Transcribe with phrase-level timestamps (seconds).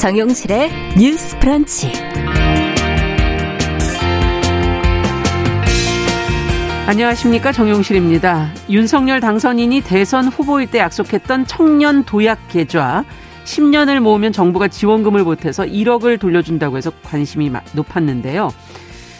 [0.00, 1.92] 정용실의 뉴스 프런치.
[6.86, 8.50] 안녕하십니까 정용실입니다.
[8.70, 13.04] 윤석열 당선인이 대선 후보일 때 약속했던 청년 도약 계좌
[13.44, 18.54] 10년을 모으면 정부가 지원금을 보태서 1억을 돌려준다고 해서 관심이 높았는데요.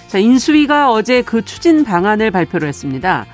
[0.06, 3.26] 자, 인수위가 어제 그 추진 방안을 발표를 했습니다.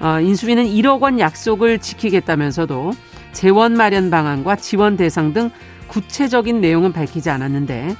[0.00, 2.90] 어, 인수위는 1억 원 약속을 지키겠다면서도
[3.30, 5.52] 재원 마련 방안과 지원 대상 등
[5.88, 7.96] 구체적인 내용은 밝히지 않았는데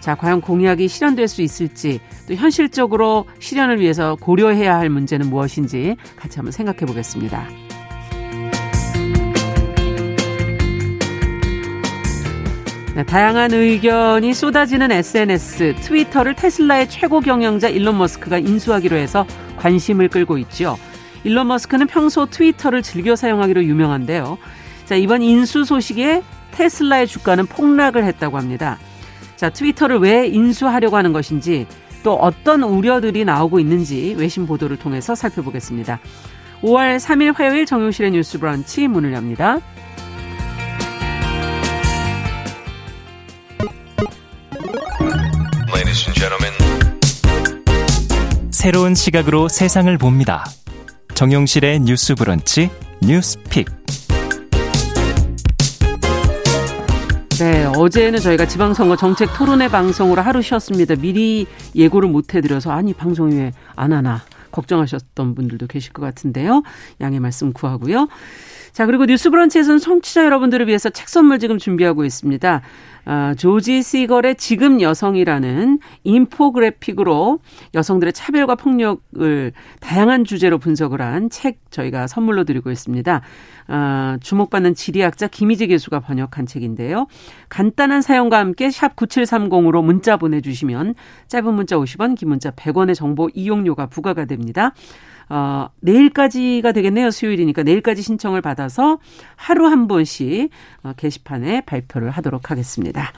[0.00, 6.38] 자, 과연 공약이 실현될 수 있을지 또 현실적으로 실현을 위해서 고려해야 할 문제는 무엇인지 같이
[6.38, 7.46] 한번 생각해 보겠습니다.
[12.96, 19.24] 네, 다양한 의견이 쏟아지는 SNS, 트위터를 테슬라의 최고 경영자 일론 머스크가 인수하기로 해서
[19.56, 20.76] 관심을 끌고 있죠.
[21.24, 24.36] 일론 머스크는 평소 트위터를 즐겨 사용하기로 유명한데요.
[24.84, 28.78] 자, 이번 인수 소식에 테슬라의 주가는 폭락을 했다고 합니다.
[29.36, 31.66] 자, 트위터를 왜 인수하려고 하는 것인지
[32.02, 36.00] 또 어떤 우려들이 나오고 있는지 외신 보도를 통해서 살펴보겠습니다.
[36.62, 39.58] 5월 3일 화요일 정용실의 뉴스 브런치 문을 엽니다.
[48.62, 50.44] 새로운 시각으로 세상을 봅니다.
[51.14, 52.70] 정용실의 뉴스 브런치
[53.02, 53.66] 뉴스픽.
[57.38, 60.96] 네, 어제는 저희가 지방선거 정책 토론회 방송으로 하루 쉬었습니다.
[60.96, 64.20] 미리 예고를 못 해드려서 아니 방송이 왜 안 하나
[64.52, 66.62] 걱정하셨던 분들도 계실 것 같은데요.
[67.00, 68.08] 양해 말씀 구하고요.
[68.72, 72.62] 자, 그리고 뉴스 브런치에서는 청취자 여러분들을 위해서 책 선물 지금 준비하고 있습니다.
[73.04, 77.40] 아, 조지 시걸의 지금 여성이라는 인포그래픽으로
[77.74, 83.22] 여성들의 차별과 폭력을 다양한 주제로 분석을 한 책 저희가 선물로 드리고 있습니다.
[83.68, 87.06] 아, 주목받는 지리학자 김희지 교수가 번역한 책인데요.
[87.48, 90.94] 간단한 사용과 함께 샵 9730으로 문자 보내주시면
[91.28, 94.74] 짧은 문자 50원, 긴 문자 100원의 정보 이용료가 부과가 됩니다.
[95.34, 97.10] 어, 내일까지가 되겠네요.
[97.10, 98.98] 수요일이니까 내일까지 신청을 받아서
[99.34, 100.50] 하루 한 번씩
[100.82, 103.12] 어, 게시판에 발표를 하도록 하겠습니다.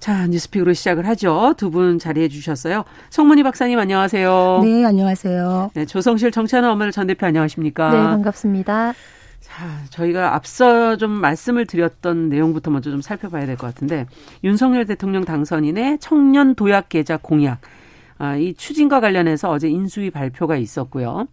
[0.00, 1.54] 자, 뉴스픽으로 시작을 하죠.
[1.56, 2.84] 두 분 자리해 주셨어요.
[3.08, 4.60] 성문희 박사님 안녕하세요.
[4.62, 5.70] 네, 안녕하세요.
[5.72, 7.90] 네, 조성실 정치하는 엄마를 전 대표 안녕하십니까?
[7.90, 8.92] 네, 반갑습니다.
[9.40, 14.04] 자, 저희가 앞서 좀 말씀을 드렸던 내용부터 먼저 좀 살펴봐야 될 것 같은데
[14.42, 17.83] 윤석열 대통령 당선인의 청년 도약 계좌 공약 아,
[18.38, 21.26] 이 추진과 관련해서 어제 인수위 발표가 있었고요.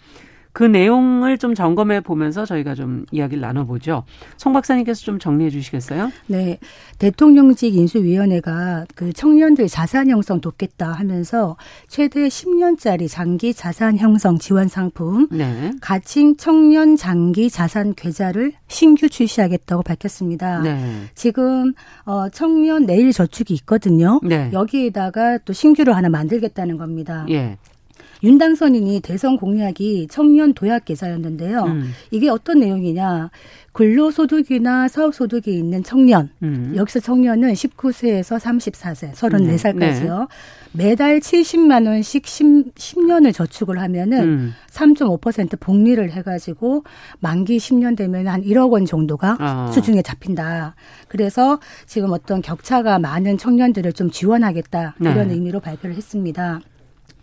[0.54, 4.04] 그 내용을 좀 점검해 보면서 저희가 좀 이야기를 나눠보죠.
[4.38, 6.12] 송 박사님께서 좀 정리해 주시겠어요?
[6.28, 6.60] 네.
[7.00, 11.56] 대통령직 인수위원회가 그 청년들 자산 형성 돕겠다 하면서
[11.88, 15.72] 최대 10년짜리 장기 자산 형성 지원 상품, 네.
[15.82, 20.62] 가칭 청년 장기 자산 계좌를 신규 출시하겠다고 밝혔습니다.
[20.62, 21.04] 네.
[21.16, 21.74] 지금
[22.06, 24.20] 어 청년 내일 저축이 있거든요.
[24.24, 24.50] 네.
[24.54, 27.26] 여기에다가 또 신규를 하나 만들겠다는 겁니다.
[27.30, 27.58] 예.
[28.24, 31.64] 윤당선인이 대선 공약이 청년 도약 계좌였는데요.
[31.64, 31.92] 음.
[32.12, 33.30] 이게 어떤 내용이냐.
[33.74, 36.30] 근로소득이나 사업소득이 있는 청년.
[36.44, 36.74] 음.
[36.76, 40.20] 여기서 청년은 19세에서 34세, 34살까지요.
[40.20, 40.26] 네.
[40.74, 44.54] 매달 70만 원씩 10, 10년을 저축을 하면은 음.
[44.70, 46.84] 3.5% 복리를 해가지고
[47.20, 49.72] 만기 10년 되면 한 1억 원 정도가 아.
[49.74, 50.76] 수중에 잡힌다.
[51.08, 55.34] 그래서 지금 어떤 격차가 많은 청년들을 좀 지원하겠다 이런 네.
[55.34, 56.62] 의미로 발표를 했습니다.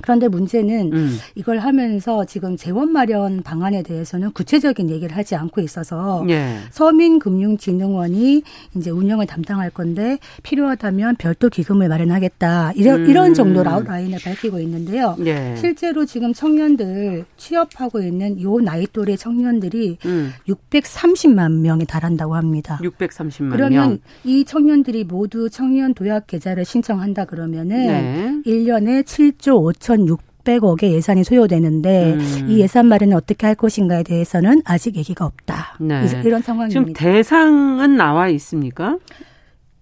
[0.01, 1.19] 그런데 문제는 음.
[1.35, 6.59] 이걸 하면서 지금 재원 마련 방안에 대해서는 구체적인 얘기를 하지 않고 있어서 예.
[6.71, 8.43] 서민금융진흥원이
[8.77, 13.11] 이제 운영을 담당할 건데 필요하다면 별도 기금을 마련하겠다 이런 음.
[13.11, 15.17] 이런 정도 라인을 밝히고 있는데요.
[15.25, 15.55] 예.
[15.57, 20.33] 실제로 지금 청년들 취업하고 있는 요 나이 또래 청년들이 음.
[20.49, 22.79] 630만 명에 달한다고 합니다.
[22.83, 23.99] 630만 그러면 명.
[24.25, 28.43] 이 청년들이 모두 청년 도약 계좌를 신청한다 그러면은 네.
[28.47, 32.47] 1년에 7조 5천 2,600억의 예산이 소요되는데 음.
[32.49, 35.77] 이 예산 마련을 어떻게 할 것인가에 대해서는 아직 얘기가 없다.
[35.81, 36.07] 네.
[36.25, 36.69] 이런 상황입니다.
[36.69, 38.99] 지금 대상은 나와 있습니까?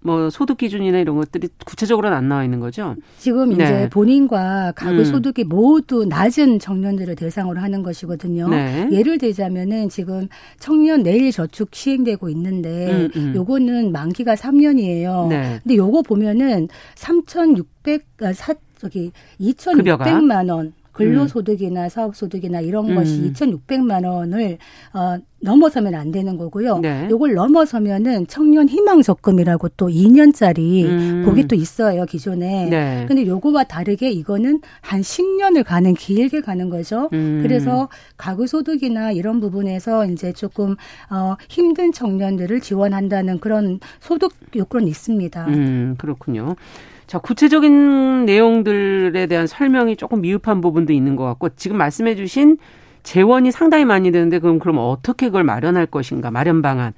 [0.06, 2.94] 뭐 소득 기준이나 이런 것들이 구체적으로는 안 나와 있는 거죠.
[3.18, 3.88] 지금 이제 네.
[3.88, 5.04] 본인과 가구 음.
[5.04, 8.48] 소득이 모두 낮은 청년들을 대상으로 하는 것이거든요.
[8.48, 8.88] 네.
[8.92, 10.28] 예를 들자면은 지금
[10.60, 13.32] 청년 내일 저축 시행되고 있는데 음, 음.
[13.34, 15.28] 요거는 만기가 3년이에요.
[15.28, 15.60] 네.
[15.64, 18.32] 근데 요거 보면은 3,600 아,
[18.78, 22.94] 저기 2,600만 원 근로소득이나 사업소득이나 이런 음.
[22.94, 24.58] 것이 2,600만 원을
[24.94, 26.78] 어 넘어서면 안 되는 거고요.
[26.78, 27.06] 네.
[27.10, 31.22] 요걸 넘어서면은 청년 희망 적금이라고 또 2년짜리 음.
[31.24, 32.68] 그게 또 있어요, 기존에.
[32.70, 33.04] 네.
[33.06, 37.10] 근데 요거와 다르게 이거는 한 10년을 가는 길게 가는 거죠.
[37.12, 37.40] 음.
[37.42, 40.76] 그래서 가구 소득이나 이런 부분에서 이제 조금
[41.10, 45.46] 어 힘든 청년들을 지원한다는 그런 소득 요건이 있습니다.
[45.48, 46.56] 음, 그렇군요.
[47.06, 52.58] 자, 구체적인 내용들에 대한 설명이 조금 미흡한 부분도 있는 것 같고 지금 말씀해 주신
[53.04, 56.92] 재원이 상당히 많이 드는데 그럼 그럼 어떻게 그걸 마련할 것인가 마련 방안.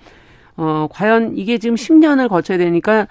[0.56, 3.06] 어 과연 이게 지금 10년을 거쳐야 되니까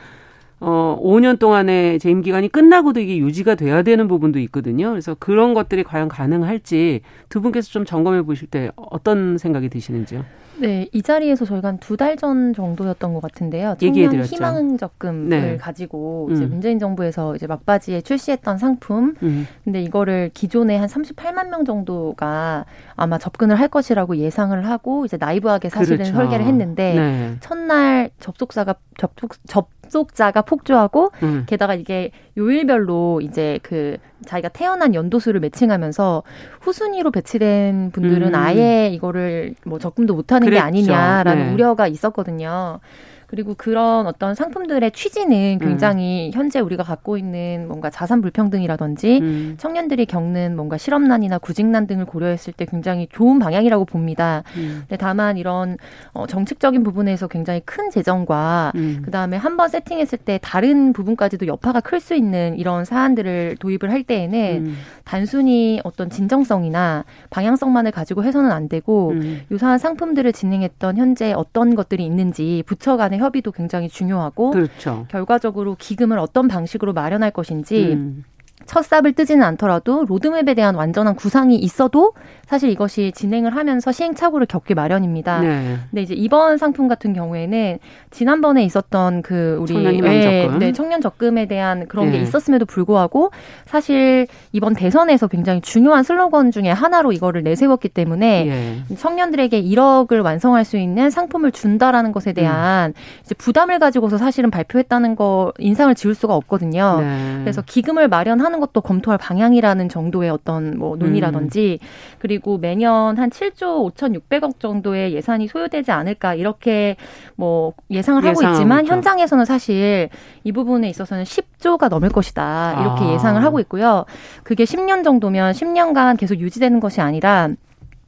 [0.60, 4.90] 어 5년 동안의 재임 기간이 끝나고도 이게 유지가 돼야 되는 부분도 있거든요.
[4.90, 10.26] 그래서 그런 것들이 과연 가능할지 두 분께서 좀 점검해 보실 때 어떤 생각이 드시는지요?
[10.60, 13.76] 네, 이 자리에서 저희가 한 두 달 전 정도였던 것 같은데요.
[13.80, 15.58] 청년 희망 적금을 네.
[15.58, 16.50] 가지고 이제 음.
[16.50, 19.14] 문재인 정부에서 이제 막바지에 출시했던 상품.
[19.22, 19.46] 음.
[19.64, 22.66] 근데 이거를 기존에 한 38만 명 정도가
[22.96, 26.14] 아마 접근을 할 것이라고 예상을 하고 이제 나이브하게 사실은 그렇죠.
[26.16, 27.36] 설계를 했는데 네.
[27.42, 31.44] 첫날 접속사가 접속 접 속자가 폭주하고 음.
[31.48, 36.24] 게다가 이게 요일별로 이제 그 자기가 태어난 연도수를 매칭하면서
[36.62, 38.36] 후순위로 배치된 분들은 음.
[38.36, 40.62] 아예 이거를 뭐 적금도 못하는 그랬죠.
[40.62, 41.54] 게 아니냐라는 네.
[41.54, 42.80] 우려가 있었거든요.
[43.28, 45.68] 그리고 그런 어떤 상품들의 취지는 음.
[45.68, 46.38] 굉장히 음.
[46.38, 49.56] 현재 우리가 갖고 있는 뭔가 자산 불평등이라든지 음.
[49.60, 54.44] 청년들이 겪는 뭔가 실업난이나 구직난 등을 고려했을 때 굉장히 좋은 방향이라고 봅니다.
[54.56, 54.86] 음.
[54.88, 55.78] 근데 다만 이런
[56.14, 59.02] 어, 정책적인 부분에서 굉장히 큰 재정과 음.
[59.04, 64.04] 그다음에 한 번 세팅했을 때 다른 부분까지도 여파가 클 수 있는 이런 사안들을 도입을 할
[64.04, 64.76] 때에는 음.
[65.04, 69.14] 단순히 어떤 진정성이나 방향성만을 가지고 해서는 안 되고
[69.50, 75.06] 유사한 상품들을 진행했던 현재 어떤 것들이 있는지 부처 간의 간의 협의도 굉장히 중요하고 그렇죠.
[75.10, 78.24] 결과적으로 기금을 어떤 방식으로 마련할 것인지 음.
[78.66, 82.14] 첫 삽을 뜨지는 않더라도 로드맵에 대한 완전한 구상이 있어도
[82.48, 85.42] 사실 이것이 진행을 하면서 시행착오를 겪기 마련입니다.
[85.42, 85.78] 네.
[85.90, 87.78] 근데 이제 이번 상품 같은 경우에는
[88.10, 92.14] 지난번에 있었던 그 우리 청년 희망 적금, 네, 청년 적금에 대한 그런 네.
[92.14, 93.32] 게 있었음에도 불구하고
[93.66, 98.96] 사실 이번 대선에서 굉장히 중요한 슬로건 중에 하나로 이거를 내세웠기 때문에 네.
[98.96, 102.94] 청년들에게 1억을 완성할 수 있는 상품을 준다라는 것에 대한 음.
[103.24, 107.02] 이제 부담을 가지고서 사실은 발표했다는 거 인상을 지울 수가 없거든요.
[107.02, 107.40] 네.
[107.42, 111.88] 그래서 기금을 마련하 는 것도 검토할 방향이라는 정도의 어떤 뭐 논의라든지 음.
[112.20, 116.96] 그리고 매년 한 7조 5,600억 정도의 예산이 소요되지 않을까 이렇게
[117.36, 118.94] 뭐 예상을 하고 있지만 그렇죠.
[118.94, 120.10] 현장에서는 사실
[120.44, 123.14] 이 부분에 있어서는 10조가 넘을 것이다 이렇게 아.
[123.14, 124.06] 예상을 하고 있고요.
[124.44, 127.50] 그게 10년 정도면 10년간 계속 유지되는 것이 아니라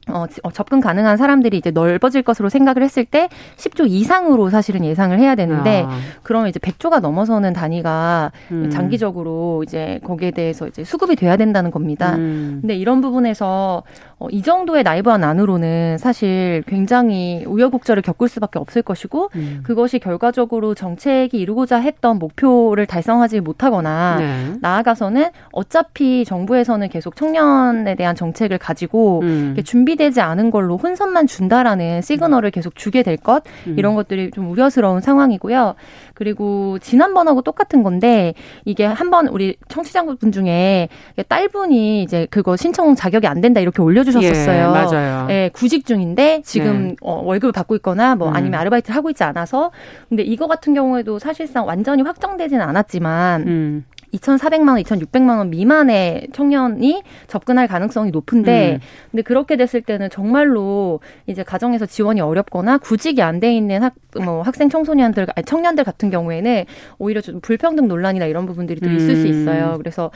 [0.08, 5.18] 어, 어, 접근 가능한 사람들이 이제 넓어질 것으로 생각을 했을 때 10조 이상으로 사실은 예상을
[5.18, 5.98] 해야 되는데 아.
[6.22, 8.70] 그러면 이제 100조가 넘어서는 단위가 음.
[8.70, 12.16] 장기적으로 이제 거기에 대해서 이제 수급이 돼야 된다는 겁니다.
[12.16, 12.58] 음.
[12.60, 13.82] 근데 이런 부분에서
[14.20, 19.60] 어, 이 정도의 나이브한 안으로는 사실 굉장히 우여곡절을 겪을 수밖에 없을 것이고 음.
[19.62, 24.52] 그것이 결과적으로 정책이 이루고자 했던 목표를 달성하지 못하거나 네.
[24.60, 29.56] 나아가서는 어차피 정부에서는 계속 청년에 대한 정책을 가지고 음.
[29.64, 33.76] 준비되지 않은 걸로 혼선만 준다라는 시그널을 계속 주게 될 것, 음.
[33.78, 35.76] 이런 것들이 좀 우려스러운 상황이고요.
[36.12, 38.34] 그리고 지난번하고 똑같은 건데
[38.66, 40.90] 이게 한번 우리 청취자분 중에
[41.28, 44.58] 딸분이 이제 그거 신청 자격이 안 된다 이렇게 올려주 셨었어요.
[44.58, 45.26] 예, 맞아요.
[45.30, 46.96] 예, 구직 중인데 지금 네.
[47.02, 48.36] 어, 월급을 받고 있거나 뭐 음.
[48.36, 49.70] 아니면 아르바이트를 하고 있지 않아서
[50.08, 53.84] 근데 이거 같은 경우에도 사실상 완전히 확정되지는 않았지만 음.
[54.12, 58.78] 2,400만 원, 2,600만 원 미만의 청년이 접근할 가능성이 높은데, 음.
[59.12, 60.98] 근데 그렇게 됐을 때는 정말로
[61.28, 66.10] 이제 가정에서 지원이 어렵거나 구직이 안 돼 있는 학, 뭐 학생 청소년들, 아니 청년들 같은
[66.10, 66.64] 경우에는
[66.98, 69.20] 오히려 좀 불평등 논란이나 이런 부분들이 또 있을 음.
[69.20, 69.76] 수 있어요.
[69.78, 70.10] 그래서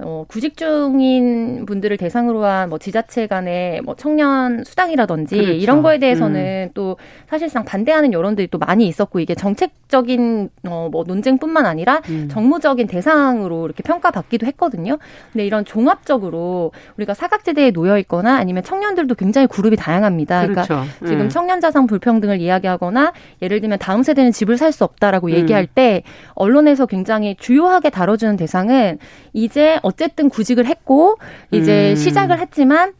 [0.00, 5.52] 어, 구직 중인 분들을 대상으로 한 뭐 지자체 간의 뭐 청년 수당이라든지 그렇죠.
[5.52, 6.70] 이런 거에 대해서는 음.
[6.74, 6.96] 또
[7.28, 12.28] 사실상 반대하는 여론들이 또 많이 있었고 이게 정책적인 어, 뭐 논쟁뿐만 아니라 음.
[12.30, 14.98] 정무적인 대상으로 이렇게 평가받기도 했거든요.
[15.32, 20.40] 근데 이런 종합적으로 우리가 사각지대에 놓여 있거나 아니면 청년들도 굉장히 그룹이 다양합니다.
[20.42, 20.74] 그러니까 그렇죠.
[20.98, 21.28] 그러니까 지금 음.
[21.28, 23.12] 청년 자산 불평등을 이야기하거나
[23.42, 25.32] 예를 들면 다음 세대는 집을 살 수 없다라고 음.
[25.32, 26.02] 얘기할 때
[26.34, 28.98] 언론에서 굉장히 주요하게 다뤄주는 대상은
[29.32, 31.16] 이제 어쨌든 구직을 했고
[31.50, 31.96] 이제 음.
[31.96, 32.92] 시작을 했지만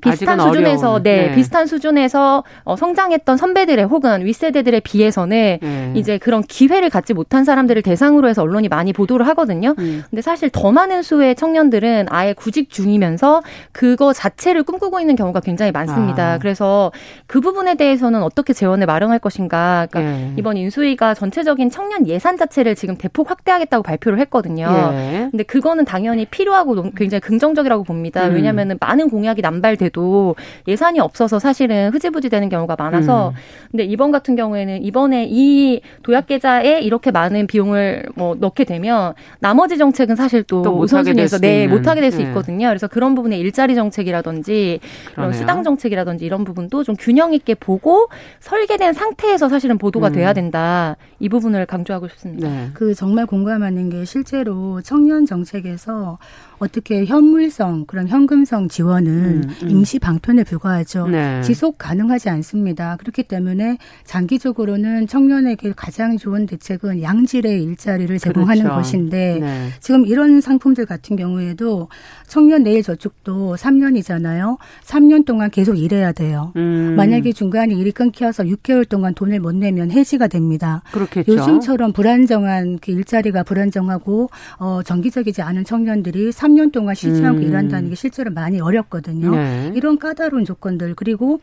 [0.00, 1.02] 비슷한 수준에서 어려운.
[1.02, 5.92] 네, 네, 비슷한 수준에서 어, 성장했던 선배들의 혹은 윗세대들에 비해서는 네.
[5.94, 9.74] 이제 그런 기회를 갖지 못한 사람들을 대상으로 해서 언론이 많이 보도를 하거든요.
[9.78, 10.04] 음.
[10.10, 15.72] 근데 사실 더 많은 수의 청년들은 아예 구직 중이면서 그거 자체를 꿈꾸고 있는 경우가 굉장히
[15.72, 16.34] 많습니다.
[16.34, 16.38] 아.
[16.38, 16.92] 그래서
[17.26, 19.86] 그 부분에 대해서는 어떻게 재원을 마련할 것인가.
[19.90, 20.32] 그러니까 네.
[20.36, 24.66] 이번 인수위가 전체적인 청년 예산 자체를 지금 대폭 확대하겠다고 발표를 했거든요.
[24.92, 25.28] 예.
[25.30, 28.26] 근데 그거는 당연히 필요하고 굉장히 긍정적이라고 봅니다.
[28.26, 28.34] 음.
[28.34, 30.36] 왜냐하면 많은 공약이 남발되 돼도
[30.68, 33.34] 예산이 없어서 사실은 흐지부지 되는 경우가 많아서 음.
[33.70, 39.78] 근데 이번 같은 경우에는 이번에 이 도약 계좌에 이렇게 많은 비용을 뭐 넣게 되면 나머지
[39.78, 42.24] 정책은 사실 또, 또 우선순위에서 네 못하게 될수 네.
[42.24, 42.68] 있거든요.
[42.68, 44.80] 그래서 그런 부분에 일자리 정책이라든지
[45.14, 48.08] 그런 수당 정책이라든지 이런 부분도 좀 균형 있게 보고
[48.40, 50.12] 설계된 상태에서 사실은 보도가 음.
[50.12, 50.96] 돼야 된다.
[51.18, 52.48] 이 부분을 강조하고 싶습니다.
[52.48, 52.70] 네.
[52.74, 56.18] 그 정말 공감하는 게 실제로 청년 정책에서
[56.58, 59.70] 어떻게 현물성 그런 현금성 지원은 음, 음.
[59.70, 61.08] 임시 방편에 불과하죠.
[61.08, 61.42] 네.
[61.42, 62.96] 지속 가능하지 않습니다.
[62.96, 68.76] 그렇기 때문에 장기적으로는 청년에게 가장 좋은 대책은 양질의 일자리를 제공하는 그렇죠.
[68.76, 69.68] 것인데 네.
[69.80, 71.88] 지금 이런 상품들 같은 경우에도
[72.26, 74.58] 청년 내일 저축도 3년이잖아요.
[74.84, 76.52] 3년 동안 계속 일해야 돼요.
[76.56, 76.94] 음.
[76.96, 80.82] 만약에 중간에 일이 끊겨서 6개월 동안 돈을 못 내면 해지가 됩니다.
[80.92, 81.32] 그렇겠죠.
[81.32, 87.48] 요즘처럼 불안정한 그 일자리가 불안정하고 어 정기적이지 않은 청년들이 3년 동안 쉬지 않고 음.
[87.48, 89.30] 일한다는 게 실제로 많이 어렵거든요.
[89.30, 89.72] 네.
[89.74, 91.40] 이런 까다로운 조건들 그리고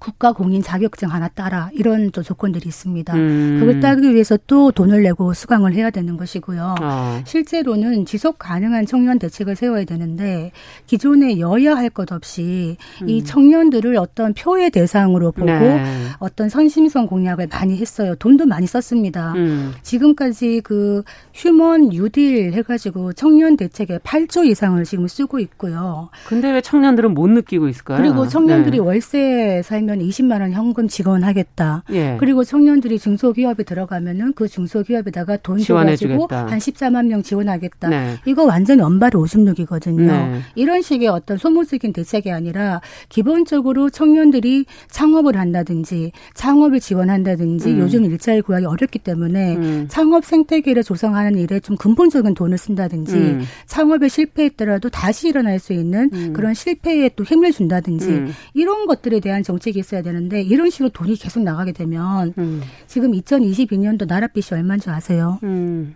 [0.00, 3.14] 국가 공인 자격증 하나 따라 이런 또 조건들이 있습니다.
[3.14, 3.56] 음.
[3.60, 6.74] 그걸 따기 위해서 또 돈을 내고 수강을 해야 되는 것이고요.
[6.80, 7.20] 어.
[7.24, 10.52] 실제로는 지속 가능한 청년 대책을 세워야 되는데
[10.86, 13.08] 기존에 여야 할 것 없이 음.
[13.08, 15.82] 이 청년들을 어떤 표의 대상으로 보고 네.
[16.18, 18.14] 어떤 선심성 공약을 많이 했어요.
[18.16, 19.32] 돈도 많이 썼습니다.
[19.34, 19.72] 음.
[19.82, 26.10] 지금까지 그 휴먼 뉴딜 해가지고 청년 대책에 8조 이상을 지금 쓰고 있고요.
[26.26, 27.98] 근데 왜 청년들은 못 느끼고 있을까요?
[27.98, 28.82] 그리고 청년들이 네.
[28.84, 31.84] 월세 살 살면 20만 원 현금 지원하겠다.
[31.92, 32.16] 예.
[32.18, 37.88] 그리고 청년들이 중소기업에 들어가면은 그 중소기업에다가 돈 줘가지고 한 14만 명 지원하겠다.
[37.88, 38.16] 네.
[38.26, 40.06] 이거 완전히 언발의 오줌누기거든요.
[40.06, 40.40] 네.
[40.56, 47.78] 이런 식의 어떤 소모적인 대책이 아니라 기본적으로 청년들이 창업을 한다든지 창업을 지원한다든지 음.
[47.78, 49.86] 요즘 일자리 구하기 어렵기 때문에 음.
[49.88, 53.42] 창업 생태계를 조성하는 일에 좀 근본적인 돈을 쓴다든지 음.
[53.66, 56.32] 창업에 실패했더라도 다시 일어날 수 있는 음.
[56.32, 58.32] 그런 실패에 또 힘을 준다든지 음.
[58.54, 62.62] 이런 것들에 대한 정책이 정책이 있어야 되는데 이런 식으로 돈이 계속 나가게 되면 음.
[62.86, 65.38] 지금 2022년도 나라 빚이 얼마인 줄 아세요?
[65.42, 65.94] 음.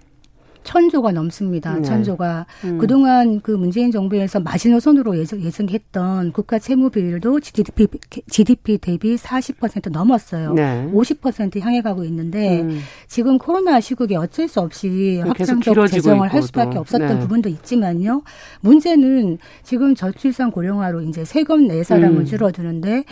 [0.62, 1.76] 천조가 넘습니다.
[1.76, 1.82] 네.
[1.82, 2.78] 천조가 음.
[2.78, 7.86] 그동안 그 문재인 정부에서 마지노선으로 예정, 예정했던 국가 채무 비율도 GDP
[8.28, 10.52] GDP 대비 40% 넘었어요.
[10.54, 10.88] 네.
[10.92, 12.80] 50% 향해 가고 있는데 음.
[13.08, 17.18] 지금 코로나 시국에 어쩔 수 없이 확장적 재정을 할 수밖에 없었던 네.
[17.18, 18.22] 부분도 있지만요.
[18.60, 22.24] 문제는 지금 저출산 고령화로 이제 세금 내 사람을 음.
[22.24, 23.04] 줄어드는데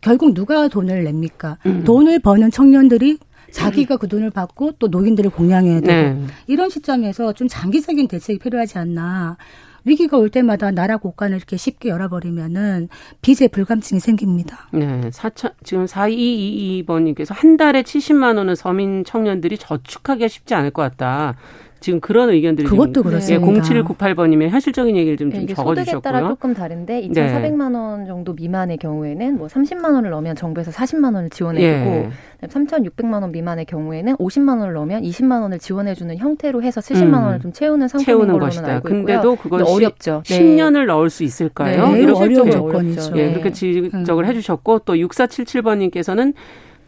[0.00, 1.58] 결국 누가 돈을 냅니까?
[1.66, 1.84] 음.
[1.84, 3.18] 돈을 버는 청년들이
[3.52, 6.26] 자기가 그 돈을 받고 또 노인들을 공양해야 되고 네.
[6.46, 9.36] 이런 시점에서 좀 장기적인 대책이 필요하지 않나.
[9.84, 12.88] 위기가 올 때마다 나라 국간을 이렇게 쉽게 열어버리면은
[13.20, 14.68] 빚의 불감증이 생깁니다.
[14.72, 15.10] 네.
[15.10, 21.36] 4천, 지금 4222번님께서 한 달에 70만 원은 서민 청년들이 저축하기가 쉽지 않을 것 같다.
[21.82, 23.46] 지금 그런 의견들이 그것도 좀, 그렇습니다.
[23.46, 25.84] 예, 0798번님의 현실적인 얘기를 좀, 좀 적어주셨고요.
[25.84, 31.14] 소득에 따라 조금 다른데 2,400만 원 정도 미만의 경우에는 뭐 30만 원을 넣으면 정부에서 40만
[31.14, 32.10] 원을 지원해주고 예.
[32.46, 37.24] 3,600만 원 미만의 경우에는 50만 원을 넣으면 20만 원을 지원해주는 형태로 해서 70만 음.
[37.24, 38.66] 원을 좀 채우는 상품인 채우는 것이다.
[38.74, 39.04] 알고 있고요.
[39.04, 40.22] 근데도 그것이 어렵죠.
[40.24, 41.92] 10년을 넣을 수 있을까요?
[41.92, 43.12] 네, 이런 어려운 조건이죠.
[43.16, 44.28] 예, 그렇게 지적을 음.
[44.28, 46.34] 해주셨고 또 6477번님께서는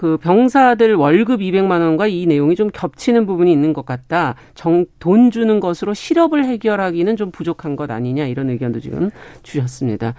[0.05, 4.35] 그 병사들 월급 200만 원과 이 내용이 좀 겹치는 부분이 있는 것 같다.
[4.55, 9.09] 정, 돈 주는 것으로 실업을 해결하기는 좀 부족한 것 아니냐 이런 의견도 지금
[9.43, 10.13] 주셨습니다.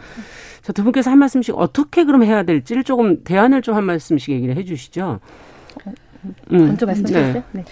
[0.63, 4.55] 자, 두 분께서 한 말씀씩 어떻게 그럼 해야 될지를 조금 대안을 좀 한 말씀씩 얘기를
[4.55, 5.19] 해 주시죠.
[6.51, 6.57] 음.
[6.57, 7.33] 먼저 말씀하세요.
[7.33, 7.43] 네.
[7.51, 7.65] 네.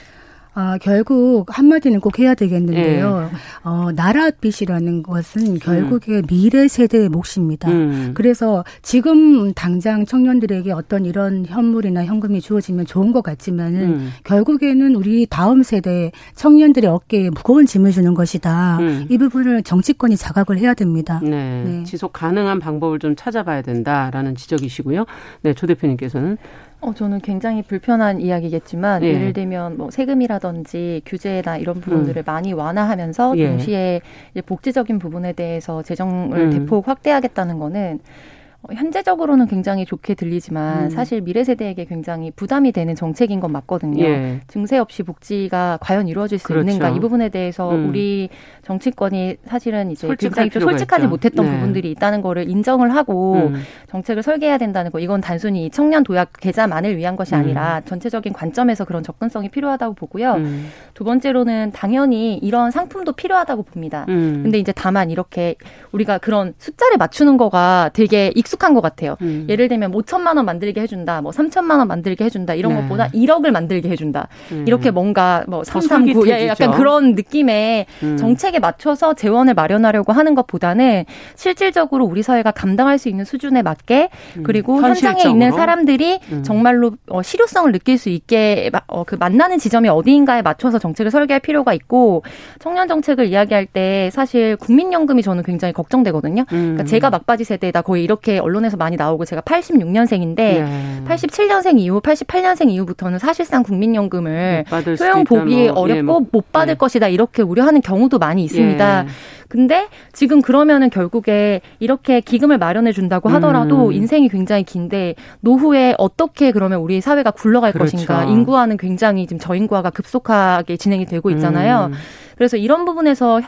[0.55, 3.21] 아, 결국 한마디는 꼭 해야 되겠는데요.
[3.21, 3.37] 네.
[3.63, 6.21] 어, 나랏빛이라는 것은 결국에 음.
[6.27, 7.69] 미래 세대의 몫입니다.
[7.71, 8.11] 음.
[8.13, 14.09] 그래서 지금 당장 청년들에게 어떤 이런 현물이나 현금이 주어지면 좋은 것 같지만은 음.
[14.25, 18.77] 결국에는 우리 다음 세대 청년들의 어깨에 무거운 짐을 주는 것이다.
[18.79, 19.07] 음.
[19.09, 21.19] 이 부분을 정치권이 자각을 해야 됩니다.
[21.23, 21.63] 네.
[21.63, 21.83] 네.
[21.83, 25.05] 지속 가능한 방법을 좀 찾아봐야 된다라는 지적이시고요.
[25.41, 26.37] 네, 조 대표님께서는
[26.83, 29.17] 어, 저는 굉장히 불편한 이야기겠지만 예.
[29.17, 32.23] 를 들면 뭐 세금이라든지 규제나 이런 부분들을 음.
[32.25, 33.47] 많이 완화하면서 예.
[33.47, 34.01] 동시에
[34.45, 36.49] 복지적인 부분에 대해서 재정을 음.
[36.51, 38.32] 대폭 확대하겠다는 거는 어,
[38.71, 40.89] 현재적으로는 굉장히 좋게 들리지만 음.
[40.89, 44.03] 사실 미래 세대에게 굉장히 부담이 되는 정책인 건 맞거든요.
[44.05, 44.39] 예.
[44.47, 46.61] 증세 없이 복지가 과연 이루어질 수 그렇죠.
[46.61, 47.89] 있는가 이 부분에 대해서 음.
[47.89, 48.29] 우리
[48.63, 51.09] 정치권이 사실은 이제 굉장히 좀 솔직하지 있죠.
[51.09, 51.51] 못했던 네.
[51.51, 53.61] 부분들이 있다는 거를 인정을 하고 음.
[53.89, 57.85] 정책을 설계해야 된다는 거 이건 단순히 청년 도약 계좌만을 위한 것이 아니라 음.
[57.85, 60.35] 전체적인 관점에서 그런 접근성이 필요하다고 보고요.
[60.35, 60.69] 음.
[60.93, 64.05] 두 번째로는 당연히 이런 상품도 필요하다고 봅니다.
[64.07, 64.39] 음.
[64.43, 65.55] 근데 이제 다만 이렇게
[65.91, 69.15] 우리가 그런 숫자를 맞추는 거가 되게 익숙 익숙한 것 같아요.
[69.21, 69.45] 음.
[69.49, 72.81] 예를 들면 5천만 원 만들게 해준다, 뭐 3천만 원 만들게 해준다 이런 네.
[72.81, 74.27] 것보다 1억을 만들게 해준다.
[74.51, 74.65] 음.
[74.67, 78.17] 이렇게 뭔가 뭐 3, 3, 9 약간 그런 느낌의 음.
[78.17, 81.05] 정책에 맞춰서 재원을 마련하려고 하는 것보다는
[81.35, 84.43] 실질적으로 우리 사회가 감당할 수 있는 수준에 맞게 음.
[84.43, 86.43] 그리고 현장에 있는 사람들이 음.
[86.43, 91.73] 정말로 어, 실효성을 느낄 수 있게 어, 그 만나는 지점이 어디인가에 맞춰서 정책을 설계할 필요가
[91.73, 92.23] 있고
[92.59, 96.45] 청년 정책을 이야기할 때 사실 국민연금이 저는 굉장히 걱정되거든요.
[96.45, 101.03] 그러니까 제가 막바지 세대다 거의 이렇게 언론에서 많이 나오고 제가 86년생인데 네.
[101.07, 104.65] 87년생 이후 88년생 이후부터는 사실상 국민연금을
[104.97, 106.75] 소형 보기 뭐, 어렵고 예, 뭐, 못 받을 예.
[106.75, 109.03] 것이다 이렇게 우려하는 경우도 많이 있습니다.
[109.03, 109.07] 예.
[109.49, 113.93] 근데 지금 그러면은 결국에 이렇게 기금을 마련해 준다고 하더라도 음.
[113.93, 117.91] 인생이 굉장히 긴데 노후에 어떻게 그러면 우리 사회가 굴러갈 그렇죠.
[117.91, 121.89] 것인가 인구화는 굉장히 지금 저인구화가 급속하게 진행이 되고 있잖아요.
[121.91, 121.93] 음.
[122.35, 123.41] 그래서 이런 부분에서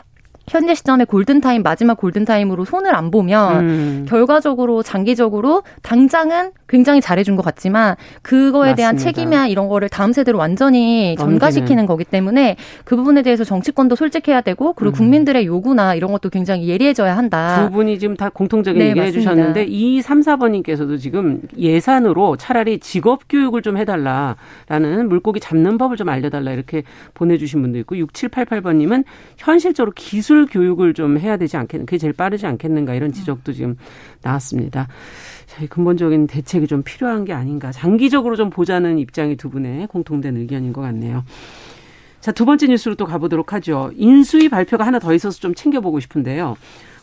[0.48, 4.06] 현재 시점에 골든타임 마지막 골든타임으로 손을 안 보면 음.
[4.08, 8.76] 결과적으로 장기적으로 당장은 굉장히 잘해준 것 같지만 그거에 맞습니다.
[8.76, 14.40] 대한 책임이나 이런 거를 다음 세대로 완전히 전가시키는 거기 때문에 그 부분에 대해서 정치권도 솔직해야
[14.40, 14.98] 되고 그리고 음.
[14.98, 17.66] 국민들의 요구나 이런 것도 굉장히 예리해져야 한다.
[17.66, 19.30] 두 분이 지금 다 공통적인 네, 얘기를 맞습니다.
[19.30, 26.08] 해주셨는데 이 3, 4번님께서도 지금 예산으로 차라리 직업 교육을 좀 해달라라는 물고기 잡는 법을 좀
[26.08, 26.82] 알려달라 이렇게
[27.14, 29.04] 보내주신 분도 있고 6788번님은
[29.36, 33.76] 현실적으로 기술 교육을 좀 해야 되지 않겠는 그게 제일 빠르지 않겠는가 이런 지적도 지금
[34.20, 34.88] 나왔습니다.
[35.46, 37.72] 저희 근본적인 대책이 좀 필요한 게 아닌가.
[37.72, 41.24] 장기적으로 좀 보자는 입장이 두 분의 공통된 의견인 것 같네요.
[42.20, 43.92] 자, 두 번째 뉴스로 또 가보도록 하죠.
[43.94, 46.56] 인수위 발표가 하나 더 있어서 좀 챙겨보고 싶은데요.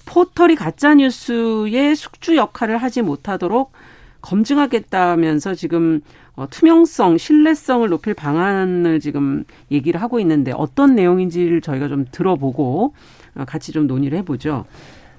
[0.05, 3.71] 포털이 가짜뉴스의 숙주 역할을 하지 못하도록
[4.21, 6.01] 검증하겠다면서 지금
[6.35, 12.93] 어, 투명성, 신뢰성을 높일 방안을 지금 얘기를 하고 있는데 어떤 내용인지를 저희가 좀 들어보고 어,
[13.47, 14.65] 같이 좀 논의를 해보죠.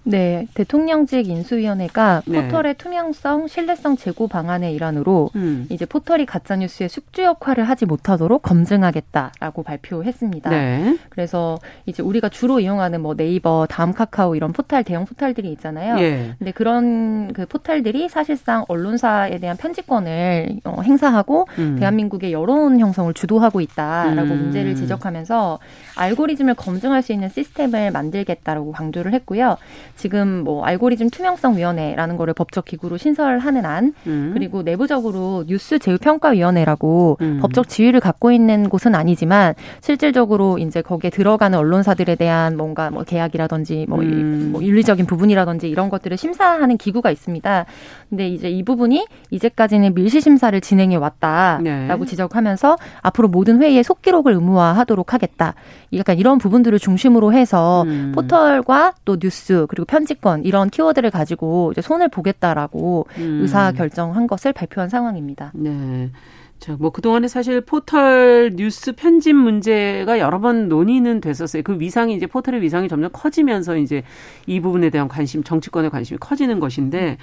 [0.05, 2.43] 네, 대통령직 인수위원회가 네.
[2.43, 5.67] 포털의 투명성, 신뢰성 제고 방안의 일환으로 음.
[5.71, 10.51] 이제 포털이 가짜 뉴스의 숙주 역할을 하지 못하도록 검증하겠다라고 발표했습니다.
[10.51, 10.99] 네.
[11.09, 15.99] 그래서 이제 우리가 주로 이용하는 뭐 네이버, 다음 카카오 이런 포털 대형 포털들이 있잖아요.
[15.99, 16.35] 예.
[16.39, 21.77] 근데 그런 그 포털들이 사실상 언론사에 대한 편집권을 어, 행사하고 음.
[21.79, 24.39] 대한민국의 여론 형성을 주도하고 있다라고 음.
[24.43, 25.59] 문제를 지적하면서
[25.97, 29.57] 알고리즘을 검증할 수 있는 시스템을 만들겠다라고 강조를 했고요.
[29.97, 34.31] 지금 뭐 알고리즘 투명성 위원회라는 거를 법적 기구로 신설하는 안 음.
[34.35, 37.39] 그리고 내부적으로 뉴스 제휴 평가 위원회라고 음.
[37.41, 43.87] 법적 지위를 갖고 있는 곳은 아니지만 실질적으로 이제 거기에 들어가는 언론사들에 대한 뭔가 뭐 계약이라든지
[43.89, 44.51] 뭐, 음.
[44.53, 47.67] 뭐 윤리적인 부분이라든지 이런 것들을 심사하는 기구가 있습니다.
[48.09, 52.07] 근데 이제 이 부분이 이제까지는 밀시 심사를 진행해 왔다라고 네.
[52.07, 55.55] 지적하면서 앞으로 모든 회의에 속기록을 의무화하도록 하겠다.
[55.95, 58.13] 약간 이런 부분들을 중심으로 해서 음.
[58.15, 63.39] 포털과 또 뉴스 그리고 편집권 이런 키워드를 가지고 이제 손을 보겠다라고 음.
[63.43, 65.53] 의사 결정한 것을 발표한 상황입니다.
[65.55, 66.11] 네.
[66.59, 71.63] 자, 뭐 그동안에 사실 포털 뉴스 편집 문제가 여러 번 논의는 됐었어요.
[71.63, 74.03] 그 위상이 이제 포털의 위상이 점점 커지면서 이제
[74.47, 77.19] 이 부분에 대한 관심, 정치권의 관심이 커지는 것인데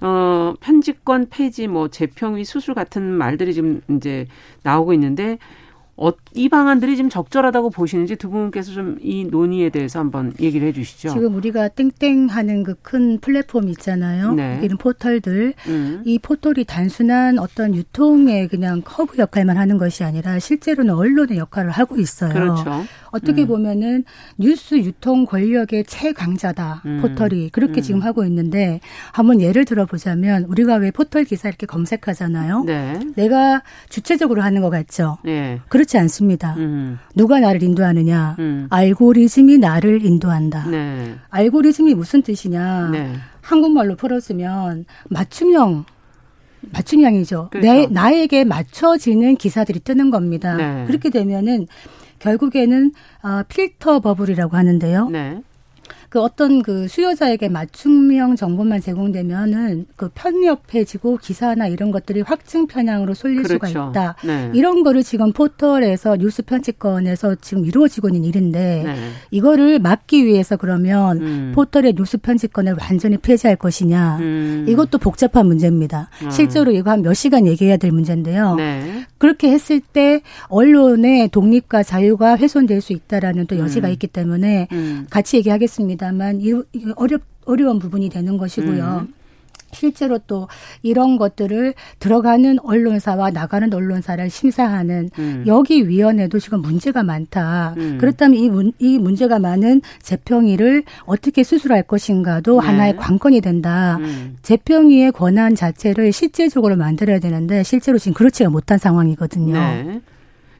[0.00, 4.26] 어, 편집권 폐지, 뭐 재평위 수술 같은 말들이 지금 이제
[4.62, 5.38] 나오고 있는데
[5.98, 10.72] 어, 이 방안들이 지금 적절하다고 보시는지 두 분께서 좀 이 논의에 대해서 한번 얘기를 해
[10.72, 11.08] 주시죠.
[11.10, 14.32] 지금 우리가 땡땡 하는 그 큰 플랫폼 있잖아요.
[14.34, 14.60] 네.
[14.62, 15.54] 이런 포털들.
[15.68, 16.02] 음.
[16.04, 21.96] 이 포털이 단순한 어떤 유통의 그냥 허브 역할만 하는 것이 아니라 실제로는 언론의 역할을 하고
[21.96, 22.32] 있어요.
[22.32, 22.84] 그렇죠.
[23.16, 23.48] 어떻게 음.
[23.48, 24.04] 보면은
[24.38, 26.82] 뉴스 유통 권력의 최강자다.
[26.86, 26.98] 음.
[27.02, 27.50] 포털이.
[27.50, 27.82] 그렇게 음.
[27.82, 28.80] 지금 하고 있는데
[29.12, 32.64] 한번 예를 들어 보자면 우리가 왜 포털 기사 이렇게 검색하잖아요.
[32.64, 33.00] 네.
[33.16, 35.18] 내가 주체적으로 하는 것 같죠.
[35.24, 35.60] 네.
[35.68, 36.54] 그렇지 않습니다.
[36.56, 36.98] 음.
[37.14, 38.36] 누가 나를 인도하느냐?
[38.38, 38.66] 음.
[38.70, 40.66] 알고리즘이 나를 인도한다.
[40.68, 41.14] 네.
[41.30, 42.90] 알고리즘이 무슨 뜻이냐?
[42.92, 43.12] 네.
[43.40, 45.84] 한국말로 풀었으면 맞춤형
[46.72, 47.48] 맞춤형이죠.
[47.50, 47.66] 그렇죠.
[47.66, 50.56] 내, 나에게 맞춰지는 기사들이 뜨는 겁니다.
[50.56, 50.84] 네.
[50.86, 51.66] 그렇게 되면은
[52.18, 55.08] 결국에는 어, 필터 버블이라고 하는데요.
[55.08, 55.40] 네.
[56.16, 63.42] 그 어떤 그 수요자에게 맞춤형 정보만 제공되면은 그 편협해지고 기사나 이런 것들이 확증 편향으로 쏠릴
[63.42, 63.66] 그렇죠.
[63.68, 64.16] 수가 있다.
[64.24, 64.50] 네.
[64.54, 68.96] 이런 거를 지금 포털에서 뉴스 편집권에서 지금 이루어지고 있는 일인데 네.
[69.30, 71.52] 이거를 막기 위해서 그러면 음.
[71.54, 74.16] 포털의 뉴스 편집권을 완전히 폐지할 것이냐.
[74.20, 74.64] 음.
[74.66, 76.08] 이것도 복잡한 문제입니다.
[76.22, 76.30] 음.
[76.30, 78.54] 실제로 이거 한 몇 시간 얘기해야 될 문제인데요.
[78.54, 79.04] 네.
[79.18, 83.92] 그렇게 했을 때 언론의 독립과 자유가 훼손될 수 있다라는 또 여지가 음.
[83.92, 85.06] 있기 때문에 음.
[85.10, 86.05] 같이 얘기하겠습니다.
[86.06, 86.40] 합니다만
[86.96, 89.06] 어렵 어려운 부분이 되는 것이고요.
[89.06, 89.14] 음.
[89.72, 90.48] 실제로 또
[90.82, 95.44] 이런 것들을 들어가는 언론사와 나가는 언론사를 심사하는 음.
[95.46, 97.74] 여기 위원회도 지금 문제가 많다.
[97.76, 97.98] 음.
[98.00, 102.66] 그렇다면 이, 문, 이 문제가 많은 재평의를 어떻게 수술할 것인가도 네.
[102.66, 103.98] 하나의 관건이 된다.
[104.00, 104.36] 음.
[104.42, 109.52] 재평의의 권한 자체를 실제적으로 만들어야 되는데 실제로 지금 그렇지가 못한 상황이거든요.
[109.52, 110.00] 네.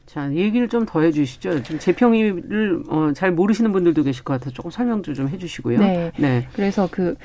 [0.07, 1.63] 자, 얘기를 좀 더 해주시죠.
[1.65, 5.79] 지금 재평의를 어, 잘 모르시는 분들도 계실 것 같아서 조금 설명 좀 해주시고요.
[5.81, 6.13] 네.
[6.17, 6.47] 네.
[6.53, 7.17] 그래서 그